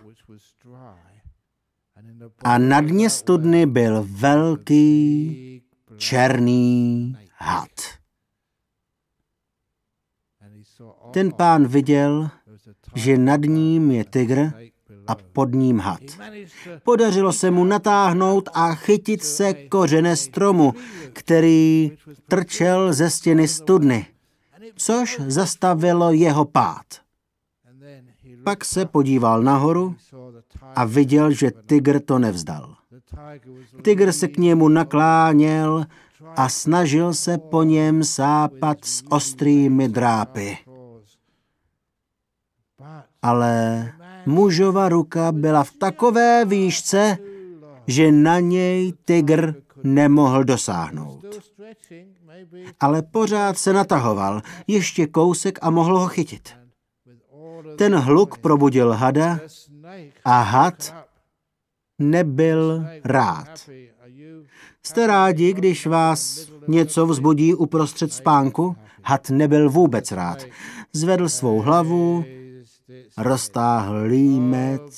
[2.45, 5.63] A na dně studny byl velký
[5.97, 7.71] černý had.
[11.13, 12.31] Ten pán viděl,
[12.95, 14.53] že nad ním je tygr
[15.07, 16.01] a pod ním had.
[16.85, 20.75] Podařilo se mu natáhnout a chytit se kořene stromu,
[21.13, 21.93] který
[22.29, 24.07] trčel ze stěny studny,
[24.77, 26.87] což zastavilo jeho pád.
[28.45, 29.95] Pak se podíval nahoru
[30.63, 32.75] a viděl, že tygr to nevzdal.
[33.83, 35.85] Tygr se k němu nakláněl
[36.37, 40.59] a snažil se po něm sápat s ostrými drápy.
[43.23, 43.93] Ale
[44.27, 47.19] mužova ruka byla v takové výšce,
[47.87, 49.55] že na něj tygr
[49.85, 51.25] nemohl dosáhnout.
[52.81, 56.49] Ale pořád se natahoval, ještě kousek a mohl ho chytit.
[57.79, 59.41] Ten hluk probudil hada
[60.25, 60.95] a had
[61.99, 63.71] nebyl rád.
[64.83, 68.77] Jste rádi, když vás něco vzbudí uprostřed spánku?
[69.05, 70.45] Had nebyl vůbec rád.
[70.93, 72.25] Zvedl svou hlavu,
[73.17, 74.95] roztáhl límec,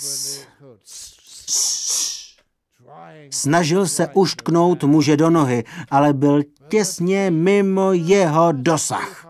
[3.30, 9.26] snažil se uštknout muže do nohy, ale byl těsně mimo jeho dosah.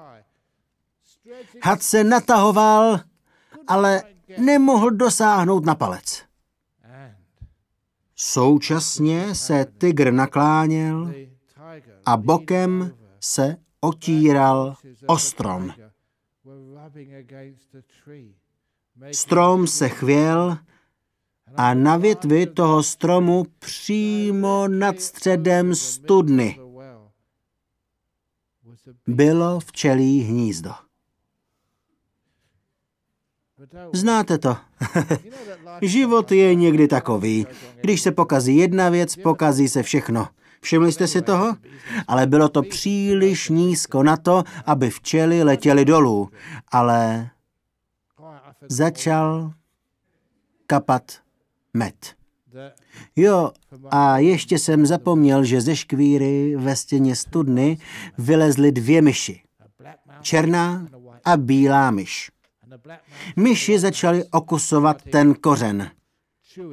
[1.63, 3.01] Had se natahoval,
[3.69, 4.03] ale
[4.39, 6.23] nemohl dosáhnout na palec.
[8.17, 11.15] Současně se tygr nakláněl
[12.07, 15.73] a bokem se otíral o strom.
[19.11, 20.59] Strom se chvěl
[21.57, 26.59] a na větvi toho stromu přímo nad středem studny
[29.07, 30.73] bylo včelí hnízdo.
[33.93, 34.57] Znáte to.
[35.83, 37.47] Život je někdy takový.
[37.81, 40.29] Když se pokazí jedna věc, pokazí se všechno.
[40.61, 41.57] Všimli jste si toho?
[42.09, 46.31] Ale bylo to příliš nízko na to, aby včely letěly dolů.
[46.69, 47.31] Ale
[48.69, 49.53] začal
[50.67, 51.23] kapat
[51.75, 51.95] med.
[53.17, 53.51] Jo,
[53.91, 57.79] a ještě jsem zapomněl, že ze škvíry ve stěně studny
[58.19, 59.43] vylezly dvě myši.
[60.21, 60.87] Černá
[61.25, 62.31] a bílá myš.
[63.37, 65.91] Myši začaly okusovat ten kořen,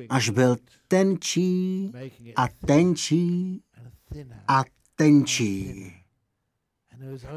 [0.10, 1.92] až byl tenčí
[2.36, 3.62] a tenčí
[4.48, 4.64] a
[4.96, 5.94] tenčí.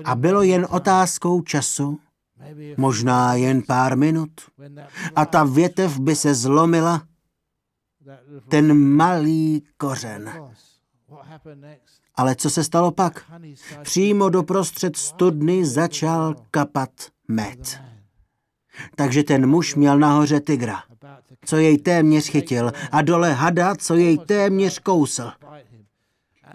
[0.05, 2.01] A bylo jen otázkou času,
[2.77, 4.31] možná jen pár minut,
[5.17, 7.03] a ta větev by se zlomila,
[8.49, 10.33] ten malý kořen.
[12.15, 13.25] Ale co se stalo pak?
[13.83, 16.91] Přímo doprostřed studny začal kapat
[17.29, 17.81] med.
[18.97, 20.83] Takže ten muž měl nahoře tygra,
[21.45, 25.33] co jej téměř chytil, a dole hada, co jej téměř kousl.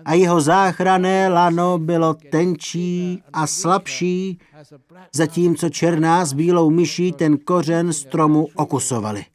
[0.05, 4.39] A jeho záchrané lano bylo tenčí a slabší,
[5.13, 9.25] zatímco černá s bílou myší ten kořen stromu okusovali.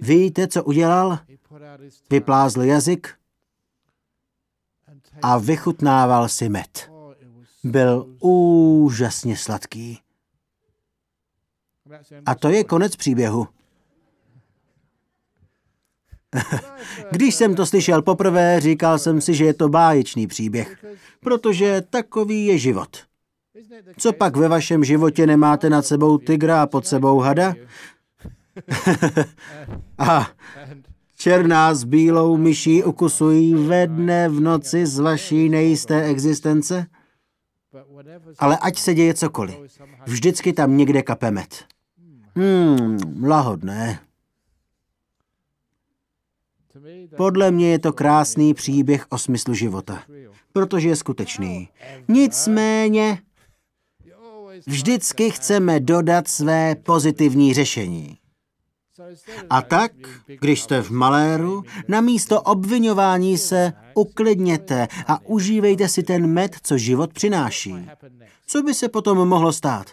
[0.00, 1.18] Víte, co udělal?
[2.10, 3.14] Vyplázl jazyk
[5.22, 6.90] a vychutnával si med.
[7.64, 10.00] Byl úžasně sladký.
[12.26, 13.48] A to je konec příběhu.
[17.10, 20.84] Když jsem to slyšel poprvé, říkal jsem si, že je to báječný příběh,
[21.20, 22.96] protože takový je život.
[23.98, 27.54] Co pak ve vašem životě nemáte nad sebou tygra a pod sebou hada?
[29.98, 30.30] a
[31.16, 36.86] černá s bílou myší ukusují ve dne v noci z vaší nejisté existence?
[38.38, 39.56] Ale ať se děje cokoliv,
[40.06, 41.64] vždycky tam někde kape med.
[42.36, 44.00] Hmm, lahodné.
[47.16, 50.02] Podle mě je to krásný příběh o smyslu života,
[50.52, 51.68] protože je skutečný.
[52.08, 53.18] Nicméně
[54.66, 58.19] vždycky chceme dodat své pozitivní řešení.
[59.50, 59.92] A tak,
[60.40, 66.78] když jste v maléru, na místo obvinování se uklidněte a užívejte si ten med, co
[66.78, 67.74] život přináší.
[68.46, 69.86] Co by se potom mohlo stát?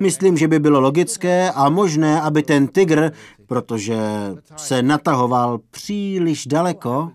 [0.00, 3.12] Myslím, že by bylo logické a možné, aby ten tygr,
[3.46, 3.98] protože
[4.56, 7.12] se natahoval příliš daleko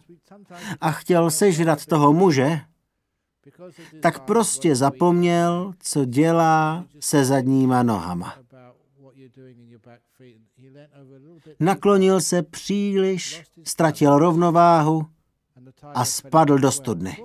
[0.82, 2.60] a chtěl sežrat toho muže,
[4.02, 8.34] tak prostě zapomněl, co dělá se zadníma nohama.
[11.60, 15.06] Naklonil se příliš, ztratil rovnováhu
[15.94, 17.18] a spadl do studny.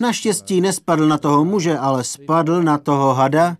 [0.00, 3.56] Naštěstí nespadl na toho muže, ale spadl na toho hada,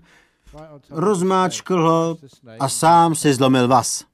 [0.90, 2.16] rozmáčkl ho
[2.60, 4.04] a sám si zlomil vás.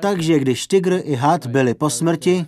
[0.00, 2.46] Takže když tygr i had byli po smrti,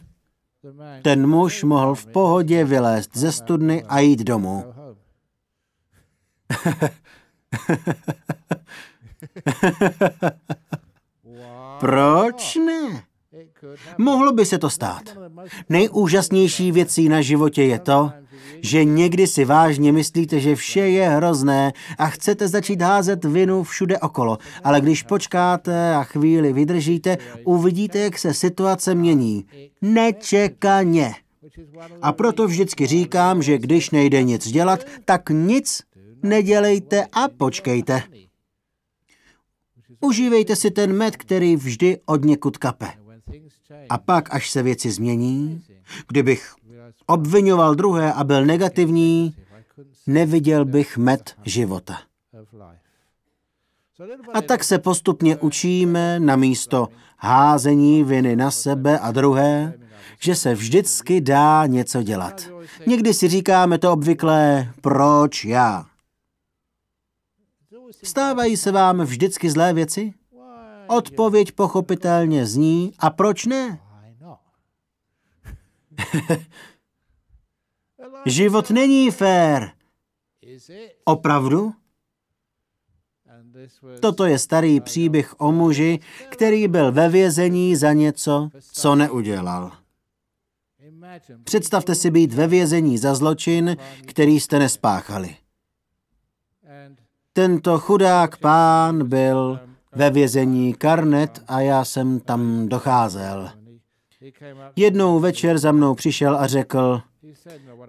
[1.03, 4.65] ten muž mohl v pohodě vylézt ze studny a jít domů.
[11.81, 13.03] Proč ne?
[13.99, 15.03] Mohlo by se to stát.
[15.69, 18.13] Nejúžasnější věcí na životě je to,
[18.63, 23.99] že někdy si vážně myslíte, že vše je hrozné a chcete začít házet vinu všude
[23.99, 24.39] okolo.
[24.65, 29.45] Ale když počkáte a chvíli vydržíte, uvidíte, jak se situace mění.
[29.83, 31.15] Nečekaně.
[32.03, 35.83] A proto vždycky říkám, že když nejde nic dělat, tak nic
[36.23, 38.03] nedělejte a počkejte.
[40.01, 42.89] Užívejte si ten med, který vždy od někud kape.
[43.89, 45.63] A pak, až se věci změní,
[46.09, 46.55] kdybych
[47.07, 49.35] obvinoval druhé a byl negativní,
[50.07, 51.99] neviděl bych med života.
[54.35, 59.75] A tak se postupně učíme na místo házení viny na sebe a druhé,
[60.21, 62.51] že se vždycky dá něco dělat.
[62.87, 65.90] Někdy si říkáme to obvyklé, proč já?
[67.91, 70.15] Stávají se vám vždycky zlé věci?
[70.87, 73.81] Odpověď pochopitelně zní, a proč ne?
[78.27, 79.73] Život není fér.
[81.05, 81.73] Opravdu?
[84.01, 89.73] Toto je starý příběh o muži, který byl ve vězení za něco, co neudělal.
[91.45, 93.77] Představte si být ve vězení za zločin,
[94.07, 95.37] který jste nespáchali.
[97.41, 99.61] Tento chudák pán byl
[99.93, 103.51] ve vězení Karnet a já jsem tam docházel.
[104.77, 107.01] Jednou večer za mnou přišel a řekl,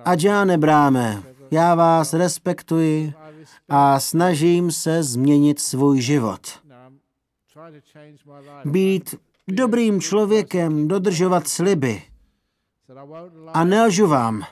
[0.06, 3.14] Adžáne bráme, já vás respektuji
[3.70, 6.60] a snažím se změnit svůj život.
[8.66, 9.16] Být
[9.48, 12.04] dobrým člověkem, dodržovat sliby.
[13.54, 14.44] A nelžu vám.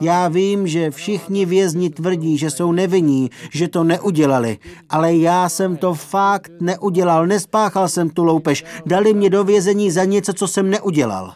[0.00, 5.76] Já vím, že všichni vězni tvrdí, že jsou nevinní, že to neudělali, ale já jsem
[5.76, 10.70] to fakt neudělal, nespáchal jsem tu loupež, dali mě do vězení za něco, co jsem
[10.70, 11.34] neudělal.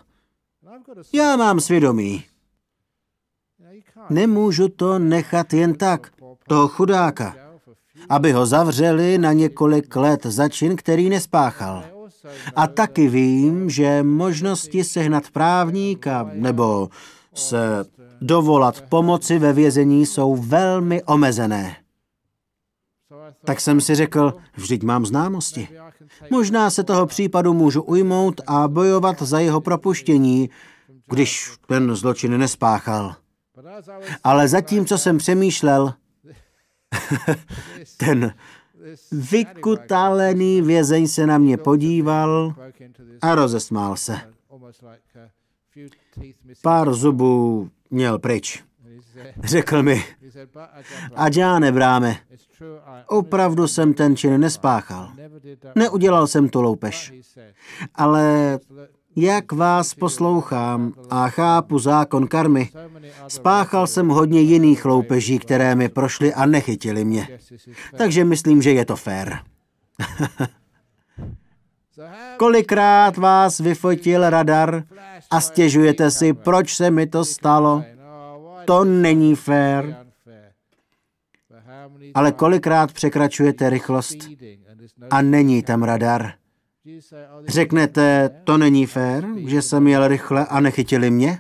[1.12, 2.24] Já mám svědomí.
[4.10, 6.10] Nemůžu to nechat jen tak,
[6.48, 7.36] toho chudáka,
[8.08, 11.84] aby ho zavřeli na několik let za čin, který nespáchal.
[12.56, 16.88] A taky vím, že možnosti sehnat právníka nebo
[17.34, 17.84] se
[18.20, 21.76] dovolat pomoci ve vězení jsou velmi omezené.
[23.44, 25.68] Tak jsem si řekl, vždyť mám známosti.
[26.30, 30.50] Možná se toho případu můžu ujmout a bojovat za jeho propuštění,
[31.06, 33.14] když ten zločin nespáchal.
[34.24, 35.94] Ale zatímco jsem přemýšlel,
[37.96, 38.34] ten
[39.12, 42.54] vykutálený vězeň se na mě podíval
[43.22, 44.20] a rozesmál se.
[46.62, 48.64] Pár zubů měl pryč.
[49.44, 50.04] Řekl mi,
[51.14, 52.16] ať já nebráme.
[53.06, 55.12] Opravdu jsem ten čin nespáchal.
[55.74, 57.12] Neudělal jsem tu loupež.
[57.94, 58.58] Ale
[59.16, 62.68] jak vás poslouchám a chápu zákon karmy,
[63.28, 67.38] spáchal jsem hodně jiných loupeží, které mi prošly a nechytili mě.
[67.96, 69.38] Takže myslím, že je to fér.
[72.36, 74.82] Kolikrát vás vyfotil radar
[75.30, 77.84] a stěžujete si, proč se mi to stalo?
[78.64, 80.06] To není fér.
[82.14, 84.16] Ale kolikrát překračujete rychlost
[85.10, 86.32] a není tam radar?
[87.48, 91.38] Řeknete, to není fér, že jsem jel rychle a nechytili mě?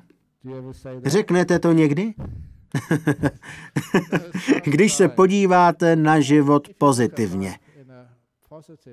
[1.04, 2.14] Řeknete to někdy?
[4.64, 7.58] Když se podíváte na život pozitivně.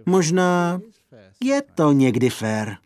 [0.05, 0.82] Možná
[1.43, 2.78] je to někdy fér.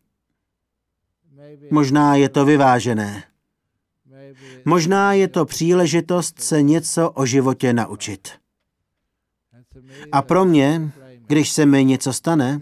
[1.72, 3.24] Možná je to vyvážené.
[4.66, 8.30] Možná je to příležitost se něco o životě naučit.
[10.12, 10.92] A pro mě,
[11.28, 12.62] když se mi něco stane,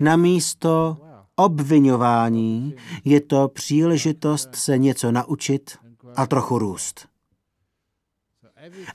[0.00, 0.96] na místo
[1.36, 2.74] obvinování
[3.04, 5.78] je to příležitost se něco naučit
[6.16, 7.08] a trochu růst.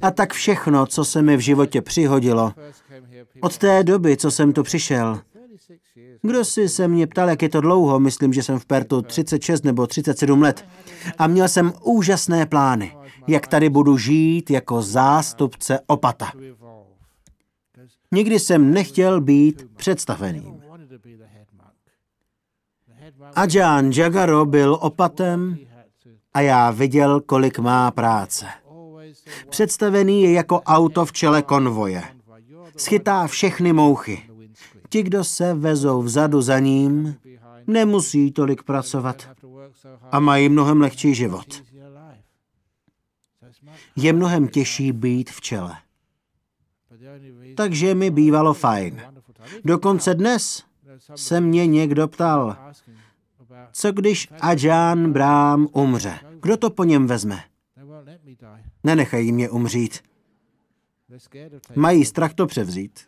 [0.01, 2.53] A tak všechno, co se mi v životě přihodilo,
[3.41, 5.21] od té doby, co jsem tu přišel,
[6.21, 9.63] kdo si se mě ptal, jak je to dlouho, myslím, že jsem v Pertu 36
[9.63, 10.65] nebo 37 let.
[11.17, 16.31] A měl jsem úžasné plány, jak tady budu žít jako zástupce opata.
[18.11, 20.61] Nikdy jsem nechtěl být představeným.
[23.35, 25.57] Ajahn Jagaro byl opatem
[26.33, 28.45] a já viděl, kolik má práce.
[29.49, 32.16] Představený je jako auto v čele konvoje.
[32.77, 34.29] Schytá všechny mouchy.
[34.89, 37.15] Ti, kdo se vezou vzadu za ním,
[37.67, 39.29] nemusí tolik pracovat
[40.11, 41.63] a mají mnohem lehčí život.
[43.95, 45.75] Je mnohem těžší být v čele.
[47.55, 49.01] Takže mi bývalo fajn.
[49.65, 50.63] Dokonce dnes
[51.15, 52.57] se mě někdo ptal,
[53.71, 56.19] co když Ajahn Brám umře?
[56.41, 57.43] Kdo to po něm vezme?
[58.83, 60.06] Nenechají mě umřít.
[61.75, 62.99] Mají strach to převzít.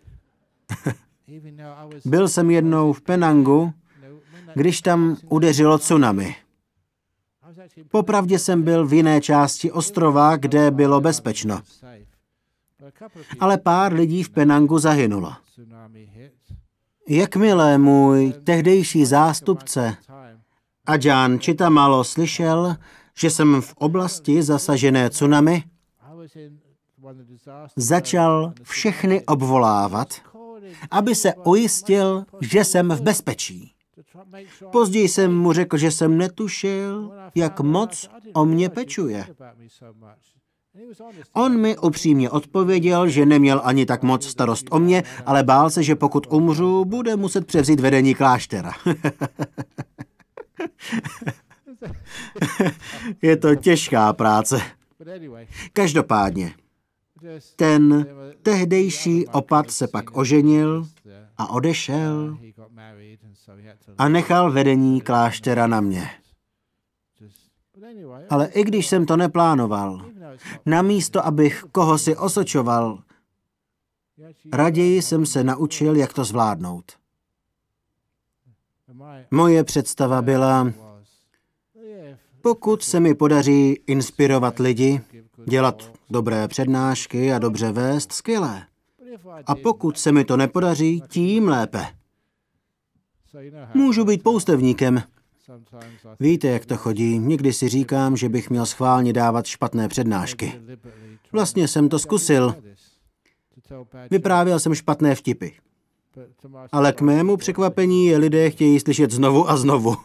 [2.05, 3.73] Byl jsem jednou v Penangu,
[4.53, 6.35] když tam udeřilo tsunami.
[7.91, 11.61] Popravdě jsem byl v jiné části ostrova, kde bylo bezpečno.
[13.39, 15.33] Ale pár lidí v Penangu zahynulo.
[17.09, 19.97] Jakmile můj tehdejší zástupce
[20.85, 22.75] Ajahn Chitamalo slyšel,
[23.17, 25.63] že jsem v oblasti zasažené tsunami,
[27.75, 30.21] začal všechny obvolávat,
[30.91, 33.73] aby se ujistil, že jsem v bezpečí.
[34.71, 39.25] Později jsem mu řekl, že jsem netušil, jak moc o mě pečuje.
[41.33, 45.83] On mi upřímně odpověděl, že neměl ani tak moc starost o mě, ale bál se,
[45.83, 48.71] že pokud umřu, bude muset převzít vedení kláštera.
[53.21, 54.61] Je to těžká práce.
[55.73, 56.53] Každopádně,
[57.55, 58.05] ten
[58.43, 60.87] tehdejší opat se pak oženil
[61.37, 62.37] a odešel
[63.97, 66.09] a nechal vedení kláštera na mě.
[68.29, 70.05] Ale i když jsem to neplánoval,
[70.65, 72.99] namísto abych koho si osočoval,
[74.53, 76.91] raději jsem se naučil, jak to zvládnout.
[79.31, 80.73] Moje představa byla,
[82.41, 85.01] pokud se mi podaří inspirovat lidi,
[85.49, 88.63] dělat dobré přednášky a dobře vést, skvělé.
[89.45, 91.85] A pokud se mi to nepodaří, tím lépe.
[93.73, 95.03] Můžu být poustevníkem.
[96.19, 97.19] Víte, jak to chodí.
[97.19, 100.61] Někdy si říkám, že bych měl schválně dávat špatné přednášky.
[101.31, 102.55] Vlastně jsem to zkusil.
[104.11, 105.49] Vyprávěl jsem špatné vtipy.
[106.71, 109.95] Ale k mému překvapení je lidé chtějí slyšet znovu a znovu.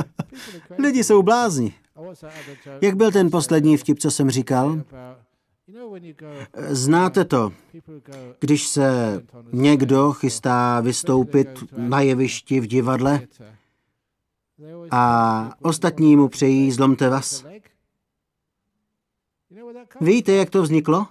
[0.78, 1.74] Lidi jsou blázni.
[2.80, 4.82] Jak byl ten poslední vtip, co jsem říkal?
[6.68, 7.52] Znáte to,
[8.40, 13.20] když se někdo chystá vystoupit na jevišti v divadle
[14.90, 17.44] a ostatní mu přejí zlomte vás?
[20.00, 21.06] Víte, jak to vzniklo?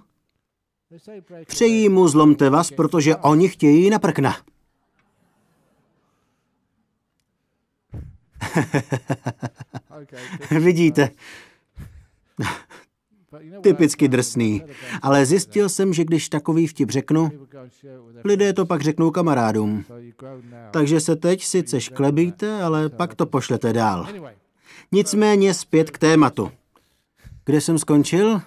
[1.46, 4.36] Přejí mu zlomte vás, protože oni chtějí na prkna.
[10.60, 11.10] Vidíte.
[13.62, 14.64] Typicky drsný.
[15.02, 17.32] Ale zjistil jsem, že když takový vtip řeknu,
[18.26, 19.86] lidé to pak řeknou kamarádům.
[20.72, 24.08] Takže se teď sice šklebíte, ale pak to pošlete dál.
[24.92, 26.52] Nicméně zpět k tématu.
[27.46, 28.42] Kde jsem skončil?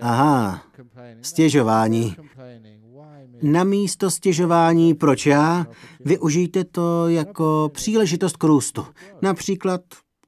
[0.00, 0.62] Aha,
[1.22, 2.16] stěžování.
[3.44, 5.66] Na místo stěžování, proč já,
[6.00, 8.86] využijte to jako příležitost k růstu.
[9.22, 9.80] Například,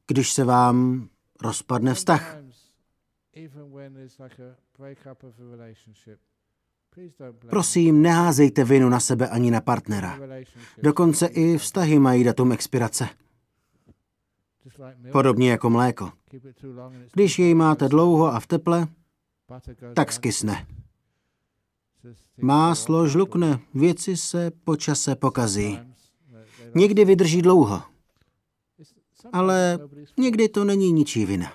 [0.06, 1.08] když se vám
[1.42, 2.36] rozpadne vztah.
[7.50, 10.18] Prosím, neházejte vinu na sebe ani na partnera.
[10.82, 13.08] Dokonce i vztahy mají datum expirace.
[15.12, 16.12] Podobně jako mléko.
[17.12, 18.86] Když jej máte dlouho a v teple,
[19.94, 20.66] tak skysne.
[22.40, 25.78] Máslo žlukne, věci se po čase pokazí.
[26.74, 27.82] Někdy vydrží dlouho,
[29.32, 29.78] ale
[30.18, 31.52] někdy to není ničí vina.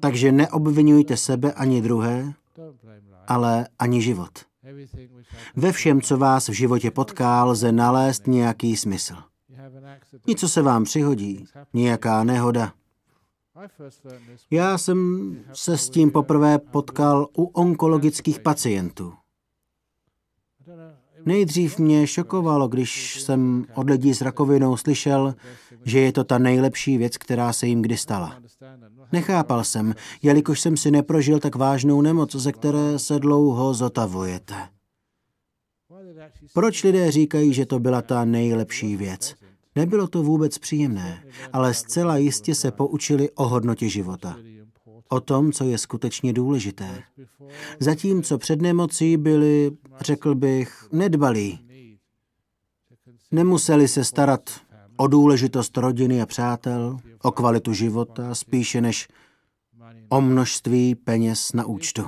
[0.00, 2.32] Takže neobvinujte sebe ani druhé,
[3.26, 4.38] ale ani život.
[5.56, 9.14] Ve všem, co vás v životě potká, lze nalézt nějaký smysl.
[10.26, 12.72] Něco se vám přihodí, nějaká nehoda.
[14.50, 19.12] Já jsem se s tím poprvé potkal u onkologických pacientů.
[21.26, 25.34] Nejdřív mě šokovalo, když jsem od lidí s rakovinou slyšel,
[25.84, 28.42] že je to ta nejlepší věc, která se jim kdy stala.
[29.12, 34.54] Nechápal jsem, jelikož jsem si neprožil tak vážnou nemoc, ze které se dlouho zotavujete.
[36.54, 39.34] Proč lidé říkají, že to byla ta nejlepší věc?
[39.76, 44.36] Nebylo to vůbec příjemné, ale zcela jistě se poučili o hodnotě života.
[45.08, 47.02] O tom, co je skutečně důležité.
[47.80, 49.70] Zatímco před nemocí byli,
[50.00, 51.58] řekl bych, nedbalí.
[53.30, 54.50] Nemuseli se starat
[54.96, 59.08] o důležitost rodiny a přátel, o kvalitu života, spíše než
[60.08, 62.02] o množství peněz na účtu.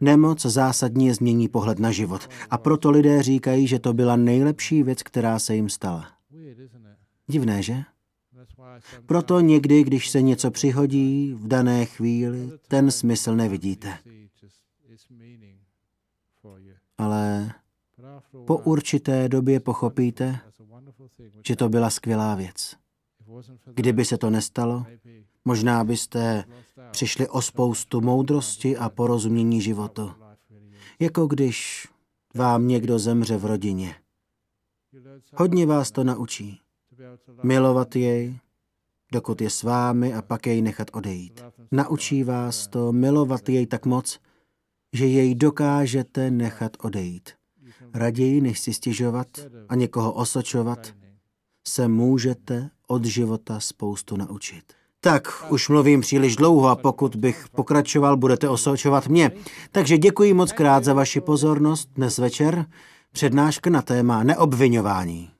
[0.00, 5.02] Nemoc zásadně změní pohled na život a proto lidé říkají, že to byla nejlepší věc,
[5.02, 6.13] která se jim stala.
[7.26, 7.82] Divné, že?
[9.06, 13.98] Proto někdy, když se něco přihodí v dané chvíli, ten smysl nevidíte.
[16.98, 17.52] Ale
[18.46, 20.40] po určité době pochopíte,
[21.46, 22.76] že to byla skvělá věc.
[23.74, 24.86] Kdyby se to nestalo,
[25.44, 26.44] možná byste
[26.90, 30.12] přišli o spoustu moudrosti a porozumění životu.
[31.00, 31.88] Jako když
[32.34, 33.94] vám někdo zemře v rodině.
[35.34, 36.63] Hodně vás to naučí.
[37.42, 38.38] Milovat jej,
[39.12, 41.44] dokud je s vámi a pak jej nechat odejít.
[41.72, 44.20] Naučí vás to milovat jej tak moc,
[44.92, 47.30] že jej dokážete nechat odejít.
[47.94, 49.26] Raději, než si stěžovat
[49.68, 50.94] a někoho osočovat,
[51.66, 54.64] se můžete od života spoustu naučit.
[55.00, 59.30] Tak, už mluvím příliš dlouho a pokud bych pokračoval, budete osočovat mě.
[59.72, 62.66] Takže děkuji moc krát za vaši pozornost dnes večer.
[63.12, 65.33] Přednáška na téma neobvinování.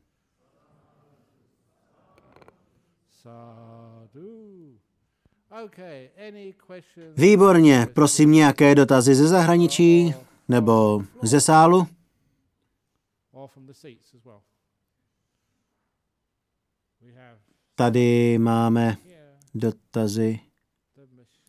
[7.16, 10.14] Výborně, prosím nějaké dotazy ze zahraničí
[10.48, 11.86] nebo ze sálu?
[17.74, 18.96] Tady máme
[19.54, 20.40] dotazy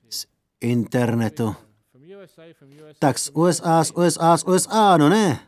[0.10, 0.26] z
[0.62, 1.56] internetu.
[3.00, 5.40] Tak z USA, z USA, z USA, no ne.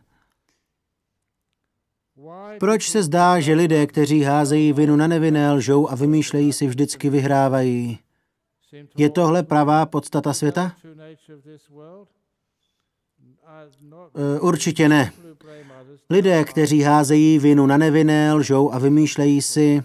[2.60, 7.10] Proč se zdá, že lidé, kteří házejí vinu na nevinné, lžou a vymýšlejí si vždycky
[7.10, 8.00] vyhrávají?
[8.98, 10.72] Je tohle pravá podstata světa?
[14.16, 15.12] Eh, určitě ne.
[16.10, 19.84] Lidé, kteří házejí vinu na nevinné, lžou a vymýšlejí si,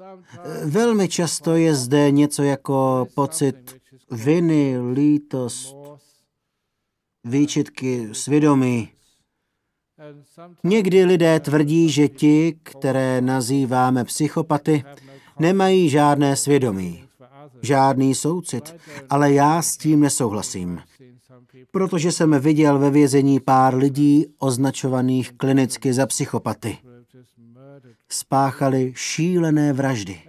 [0.00, 3.80] eh, velmi často je zde něco jako pocit
[4.10, 5.76] viny, lítost,
[7.24, 8.88] výčitky, svědomí.
[10.64, 14.84] Někdy lidé tvrdí, že ti, které nazýváme psychopaty,
[15.38, 17.03] nemají žádné svědomí,
[17.64, 18.76] žádný soucit,
[19.10, 20.80] ale já s tím nesouhlasím
[21.70, 26.78] protože jsem viděl ve vězení pár lidí označovaných klinicky za psychopaty.
[28.08, 30.20] Spáchali šílené vraždy.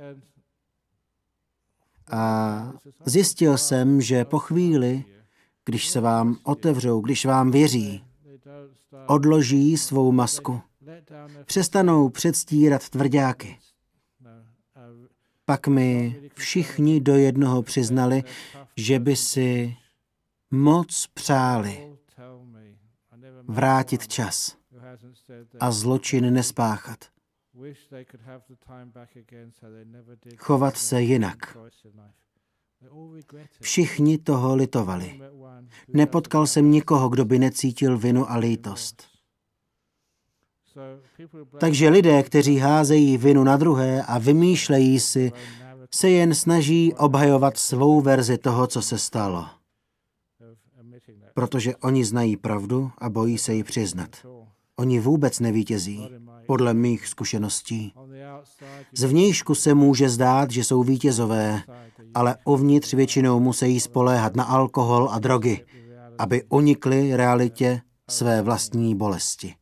[2.12, 2.74] A
[3.06, 5.04] zjistil jsem, že po chvíli,
[5.66, 8.04] když se vám otevřou, když vám věří,
[9.08, 10.62] odloží svou masku,
[11.46, 13.58] přestanou předstírat tvrdáky.
[15.46, 18.24] Pak mi všichni do jednoho přiznali,
[18.78, 19.78] že by si
[20.52, 21.98] moc přáli
[23.48, 24.58] vrátit čas
[25.60, 27.06] a zločin nespáchat.
[30.38, 31.58] Chovat se jinak.
[33.62, 35.22] Všichni toho litovali.
[35.88, 39.15] Nepotkal jsem nikoho, kdo by necítil vinu a lítost.
[41.58, 45.32] Takže lidé, kteří házejí vinu na druhé a vymýšlejí si,
[45.94, 49.46] se jen snaží obhajovat svou verzi toho, co se stalo
[51.36, 54.10] protože oni znají pravdu a bojí se ji přiznat.
[54.76, 56.10] Oni vůbec nevítězí,
[56.48, 57.94] podle mých zkušeností.
[58.94, 61.62] Zvnějšku se může zdát, že jsou vítězové,
[62.14, 65.66] ale uvnitř většinou musí spoléhat na alkohol a drogy,
[66.18, 69.56] aby unikli realitě své vlastní bolesti.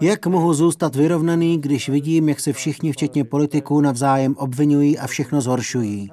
[0.00, 5.40] Jak mohu zůstat vyrovnaný, když vidím, jak se všichni, včetně politiků, navzájem obvinují a všechno
[5.40, 6.10] zhoršují?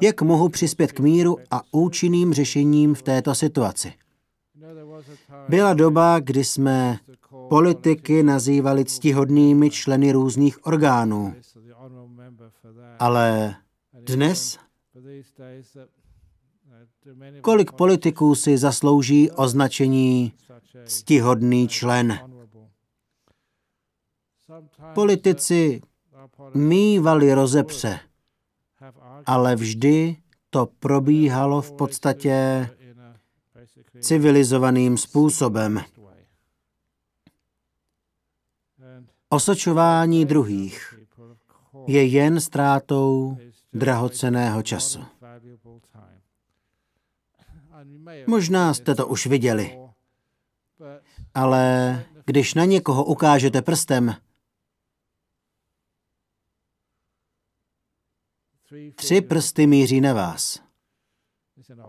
[0.00, 3.92] Jak mohu přispět k míru a účinným řešením v této situaci?
[5.48, 6.98] Byla doba, kdy jsme
[7.48, 11.34] politiky nazývali ctihodnými členy různých orgánů.
[12.98, 13.54] Ale
[13.92, 14.58] dnes
[17.40, 20.32] kolik politiků si zaslouží označení
[20.84, 22.35] ctihodný člen?
[24.96, 25.80] Politici
[26.54, 28.00] mývali rozepře,
[29.26, 30.16] ale vždy
[30.50, 32.68] to probíhalo v podstatě
[34.00, 35.80] civilizovaným způsobem.
[39.28, 41.00] Osočování druhých
[41.86, 43.36] je jen ztrátou
[43.72, 45.00] drahoceného času.
[48.26, 49.78] Možná jste to už viděli,
[51.34, 54.14] ale když na někoho ukážete prstem,
[58.94, 60.62] Tři prsty míří na vás.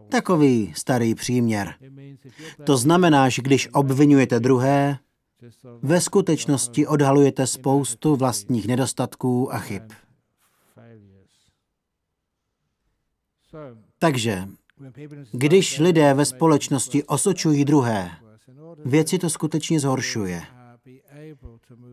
[0.09, 1.73] Takový starý příměr.
[2.63, 4.99] To znamená, že když obvinujete druhé,
[5.81, 9.83] ve skutečnosti odhalujete spoustu vlastních nedostatků a chyb.
[13.99, 14.47] Takže,
[15.31, 18.11] když lidé ve společnosti osočují druhé,
[18.85, 20.41] věci to skutečně zhoršuje.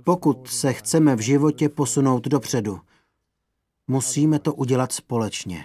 [0.04, 2.80] Pokud se chceme v životě posunout dopředu,
[3.86, 5.64] Musíme to udělat společně.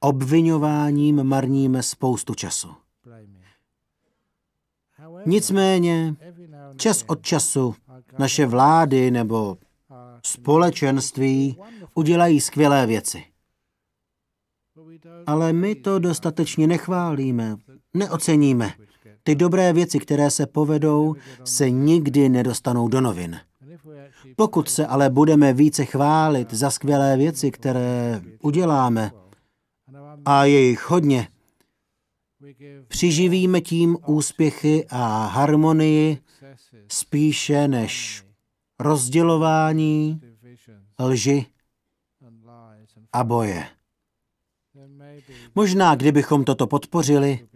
[0.00, 2.68] Obvinováním marníme spoustu času.
[5.26, 6.16] Nicméně,
[6.76, 7.74] čas od času
[8.18, 9.58] naše vlády nebo
[10.24, 11.58] společenství
[11.94, 13.24] udělají skvělé věci.
[15.26, 17.56] Ale my to dostatečně nechválíme,
[17.94, 18.72] neoceníme.
[19.22, 23.40] Ty dobré věci, které se povedou, se nikdy nedostanou do novin.
[24.40, 29.12] Pokud se ale budeme více chválit za skvělé věci, které uděláme,
[30.24, 31.28] a je jich hodně,
[32.88, 36.18] přiživíme tím úspěchy a harmonii
[36.88, 38.24] spíše než
[38.78, 40.20] rozdělování,
[40.98, 41.46] lži
[43.12, 43.66] a boje.
[45.54, 47.48] Možná, kdybychom toto podpořili,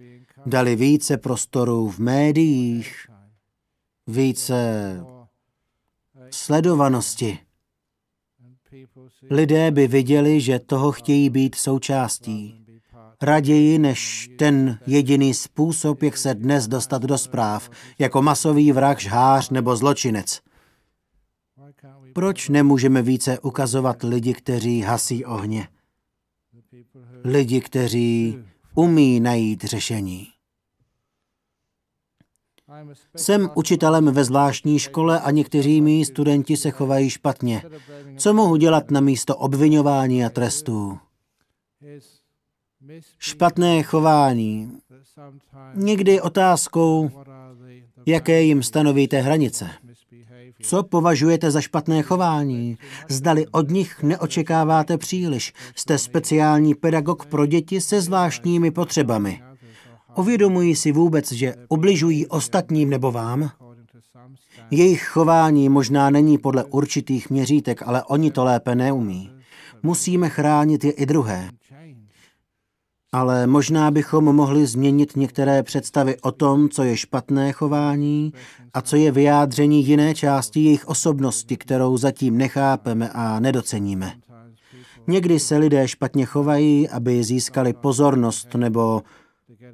[0.47, 3.11] dali více prostoru v médiích,
[4.07, 5.14] více
[6.35, 7.39] sledovanosti.
[9.31, 12.65] Lidé by viděli, že toho chtějí být součástí.
[13.23, 19.51] Raději než ten jediný způsob, jak se dnes dostat do zpráv, jako masový vrah, žhář
[19.51, 20.41] nebo zločinec.
[22.15, 25.69] Proč nemůžeme více ukazovat lidi, kteří hasí ohně?
[27.25, 28.39] Lidi, kteří
[28.75, 30.34] umí najít řešení.
[33.17, 37.63] Jsem učitelem ve zvláštní škole a někteří mý studenti se chovají špatně.
[38.17, 40.99] Co mohu dělat na místo obvinování a trestů?
[43.19, 44.73] Špatné chování.
[45.75, 47.11] Někdy otázkou,
[48.07, 49.71] jaké jim stanovíte hranice.
[50.63, 52.79] Co považujete za špatné chování?
[53.09, 55.53] Zdali od nich neočekáváte příliš.
[55.75, 59.43] Jste speciální pedagog pro děti se zvláštními potřebami.
[60.17, 63.51] Uvědomují si vůbec, že obližují ostatním nebo vám?
[64.71, 69.31] Jejich chování možná není podle určitých měřítek, ale oni to lépe neumí.
[69.83, 71.51] Musíme chránit je i druhé.
[73.13, 78.33] Ale možná bychom mohli změnit některé představy o tom, co je špatné chování
[78.75, 84.13] a co je vyjádření jiné části jejich osobnosti, kterou zatím nechápeme a nedoceníme.
[85.07, 89.03] Někdy se lidé špatně chovají, aby získali pozornost nebo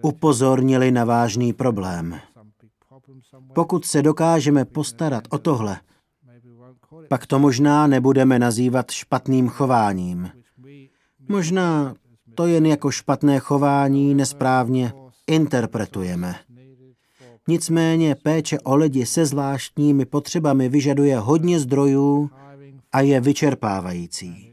[0.03, 2.20] upozornili na vážný problém.
[3.55, 5.80] Pokud se dokážeme postarat o tohle,
[7.09, 10.30] pak to možná nebudeme nazývat špatným chováním.
[11.28, 11.95] Možná
[12.34, 14.93] to jen jako špatné chování nesprávně
[15.26, 16.34] interpretujeme.
[17.49, 22.30] Nicméně péče o lidi se zvláštními potřebami vyžaduje hodně zdrojů
[22.93, 24.53] a je vyčerpávající.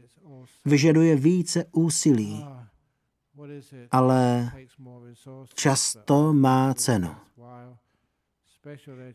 [0.64, 2.44] Vyžaduje více úsilí,
[3.90, 4.50] ale
[5.54, 7.10] často má cenu.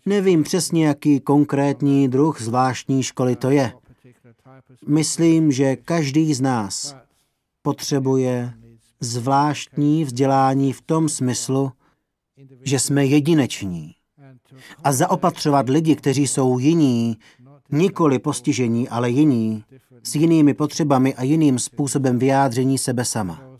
[0.06, 3.74] Nevím přesně, jaký konkrétní druh zvláštní školy to je.
[4.88, 6.96] Myslím, že každý z nás
[7.62, 8.54] potřebuje
[9.00, 11.72] zvláštní vzdělání v tom smyslu,
[12.64, 13.96] že jsme jedineční.
[14.84, 17.18] A zaopatřovat lidi, kteří jsou jiní,
[17.72, 19.64] nikoli postižení, ale jiní,
[20.04, 23.53] s jinými potřebami a jiným způsobem vyjádření sebe sama.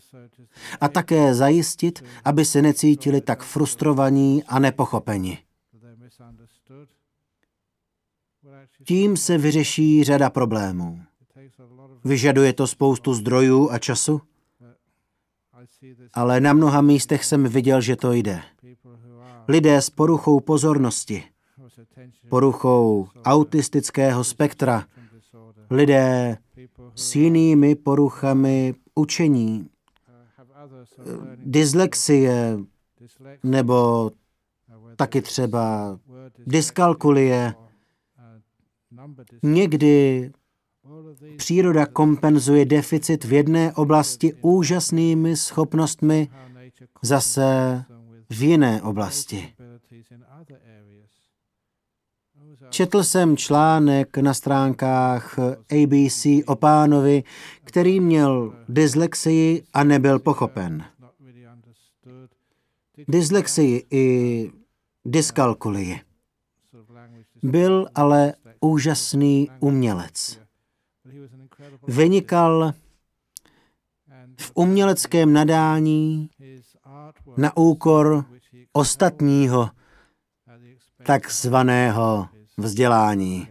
[0.80, 5.38] A také zajistit, aby se necítili tak frustrovaní a nepochopeni.
[8.84, 11.00] Tím se vyřeší řada problémů.
[12.04, 14.20] Vyžaduje to spoustu zdrojů a času,
[16.14, 18.42] ale na mnoha místech jsem viděl, že to jde.
[19.48, 21.24] Lidé s poruchou pozornosti,
[22.28, 24.86] poruchou autistického spektra,
[25.70, 26.38] lidé
[26.94, 29.68] s jinými poruchami učení,
[31.36, 32.58] dyslexie
[33.42, 34.10] nebo
[34.96, 35.98] taky třeba
[36.46, 37.54] dyskalkulie.
[39.42, 40.30] Někdy
[41.36, 46.28] Příroda kompenzuje deficit v jedné oblasti úžasnými schopnostmi,
[47.02, 47.84] zase
[48.30, 49.54] v jiné oblasti.
[52.70, 55.38] Četl jsem článek na stránkách
[55.82, 57.24] ABC o pánovi,
[57.64, 60.84] který měl dyslexii a nebyl pochopen.
[63.08, 64.50] Dyslexii i
[65.04, 66.00] dyskalkulii.
[67.42, 70.44] Byl ale úžasný umělec
[71.88, 72.72] vynikal
[74.40, 76.30] v uměleckém nadání
[77.36, 78.24] na úkor
[78.72, 79.70] ostatního
[81.02, 83.48] takzvaného vzdělání.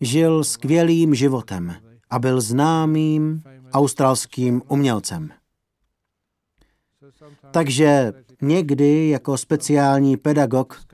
[0.00, 1.74] Žil skvělým životem
[2.10, 5.30] a byl známým australským umělcem.
[7.50, 8.12] Takže
[8.42, 10.84] někdy jako speciální pedagog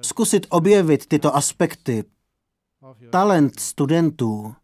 [0.00, 2.04] zkusit objevit tyto aspekty
[3.10, 4.54] talent studentů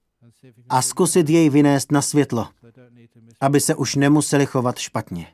[0.68, 2.48] a zkusit jej vynést na světlo,
[3.40, 5.26] aby se už nemuseli chovat špatně.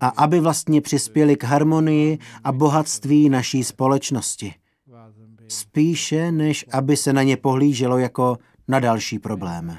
[0.00, 4.54] A aby vlastně přispěli k harmonii a bohatství naší společnosti.
[5.48, 8.38] Spíše, než aby se na ně pohlíželo jako
[8.68, 9.76] na další problém.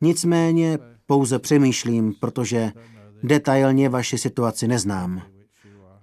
[0.00, 2.72] Nicméně pouze přemýšlím, protože
[3.22, 5.22] detailně vaši situaci neznám.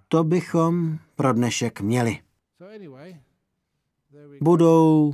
[0.08, 2.20] To bychom pro dnešek měli.
[4.42, 5.14] Budou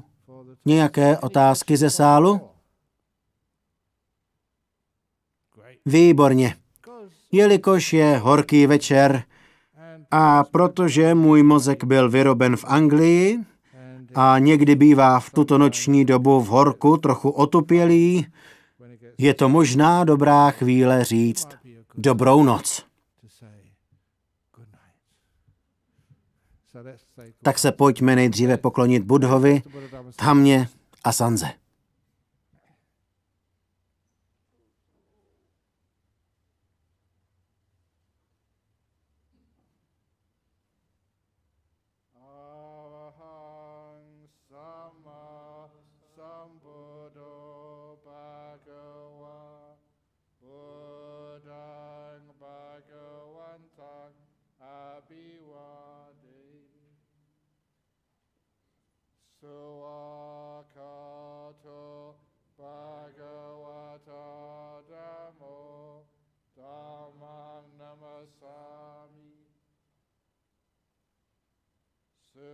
[0.67, 2.41] Nějaké otázky ze sálu?
[5.85, 6.55] Výborně.
[7.31, 9.23] Jelikož je horký večer
[10.11, 13.39] a protože můj mozek byl vyroben v Anglii
[14.15, 18.27] a někdy bývá v tuto noční dobu v horku trochu otupělý,
[19.17, 21.47] je to možná dobrá chvíle říct
[21.95, 22.85] dobrou noc.
[27.43, 29.61] Tak se pojďme nejdříve poklonit Budhovi,
[30.15, 30.69] Thamně
[31.03, 31.47] a Sanze.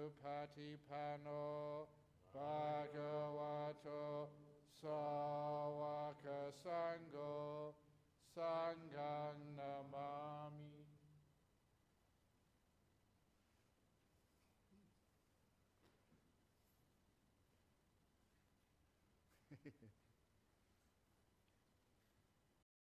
[0.04, 1.88] Supatipano
[2.36, 4.28] Bhagavato
[4.84, 7.72] Sawaka Sango
[9.56, 10.83] namami.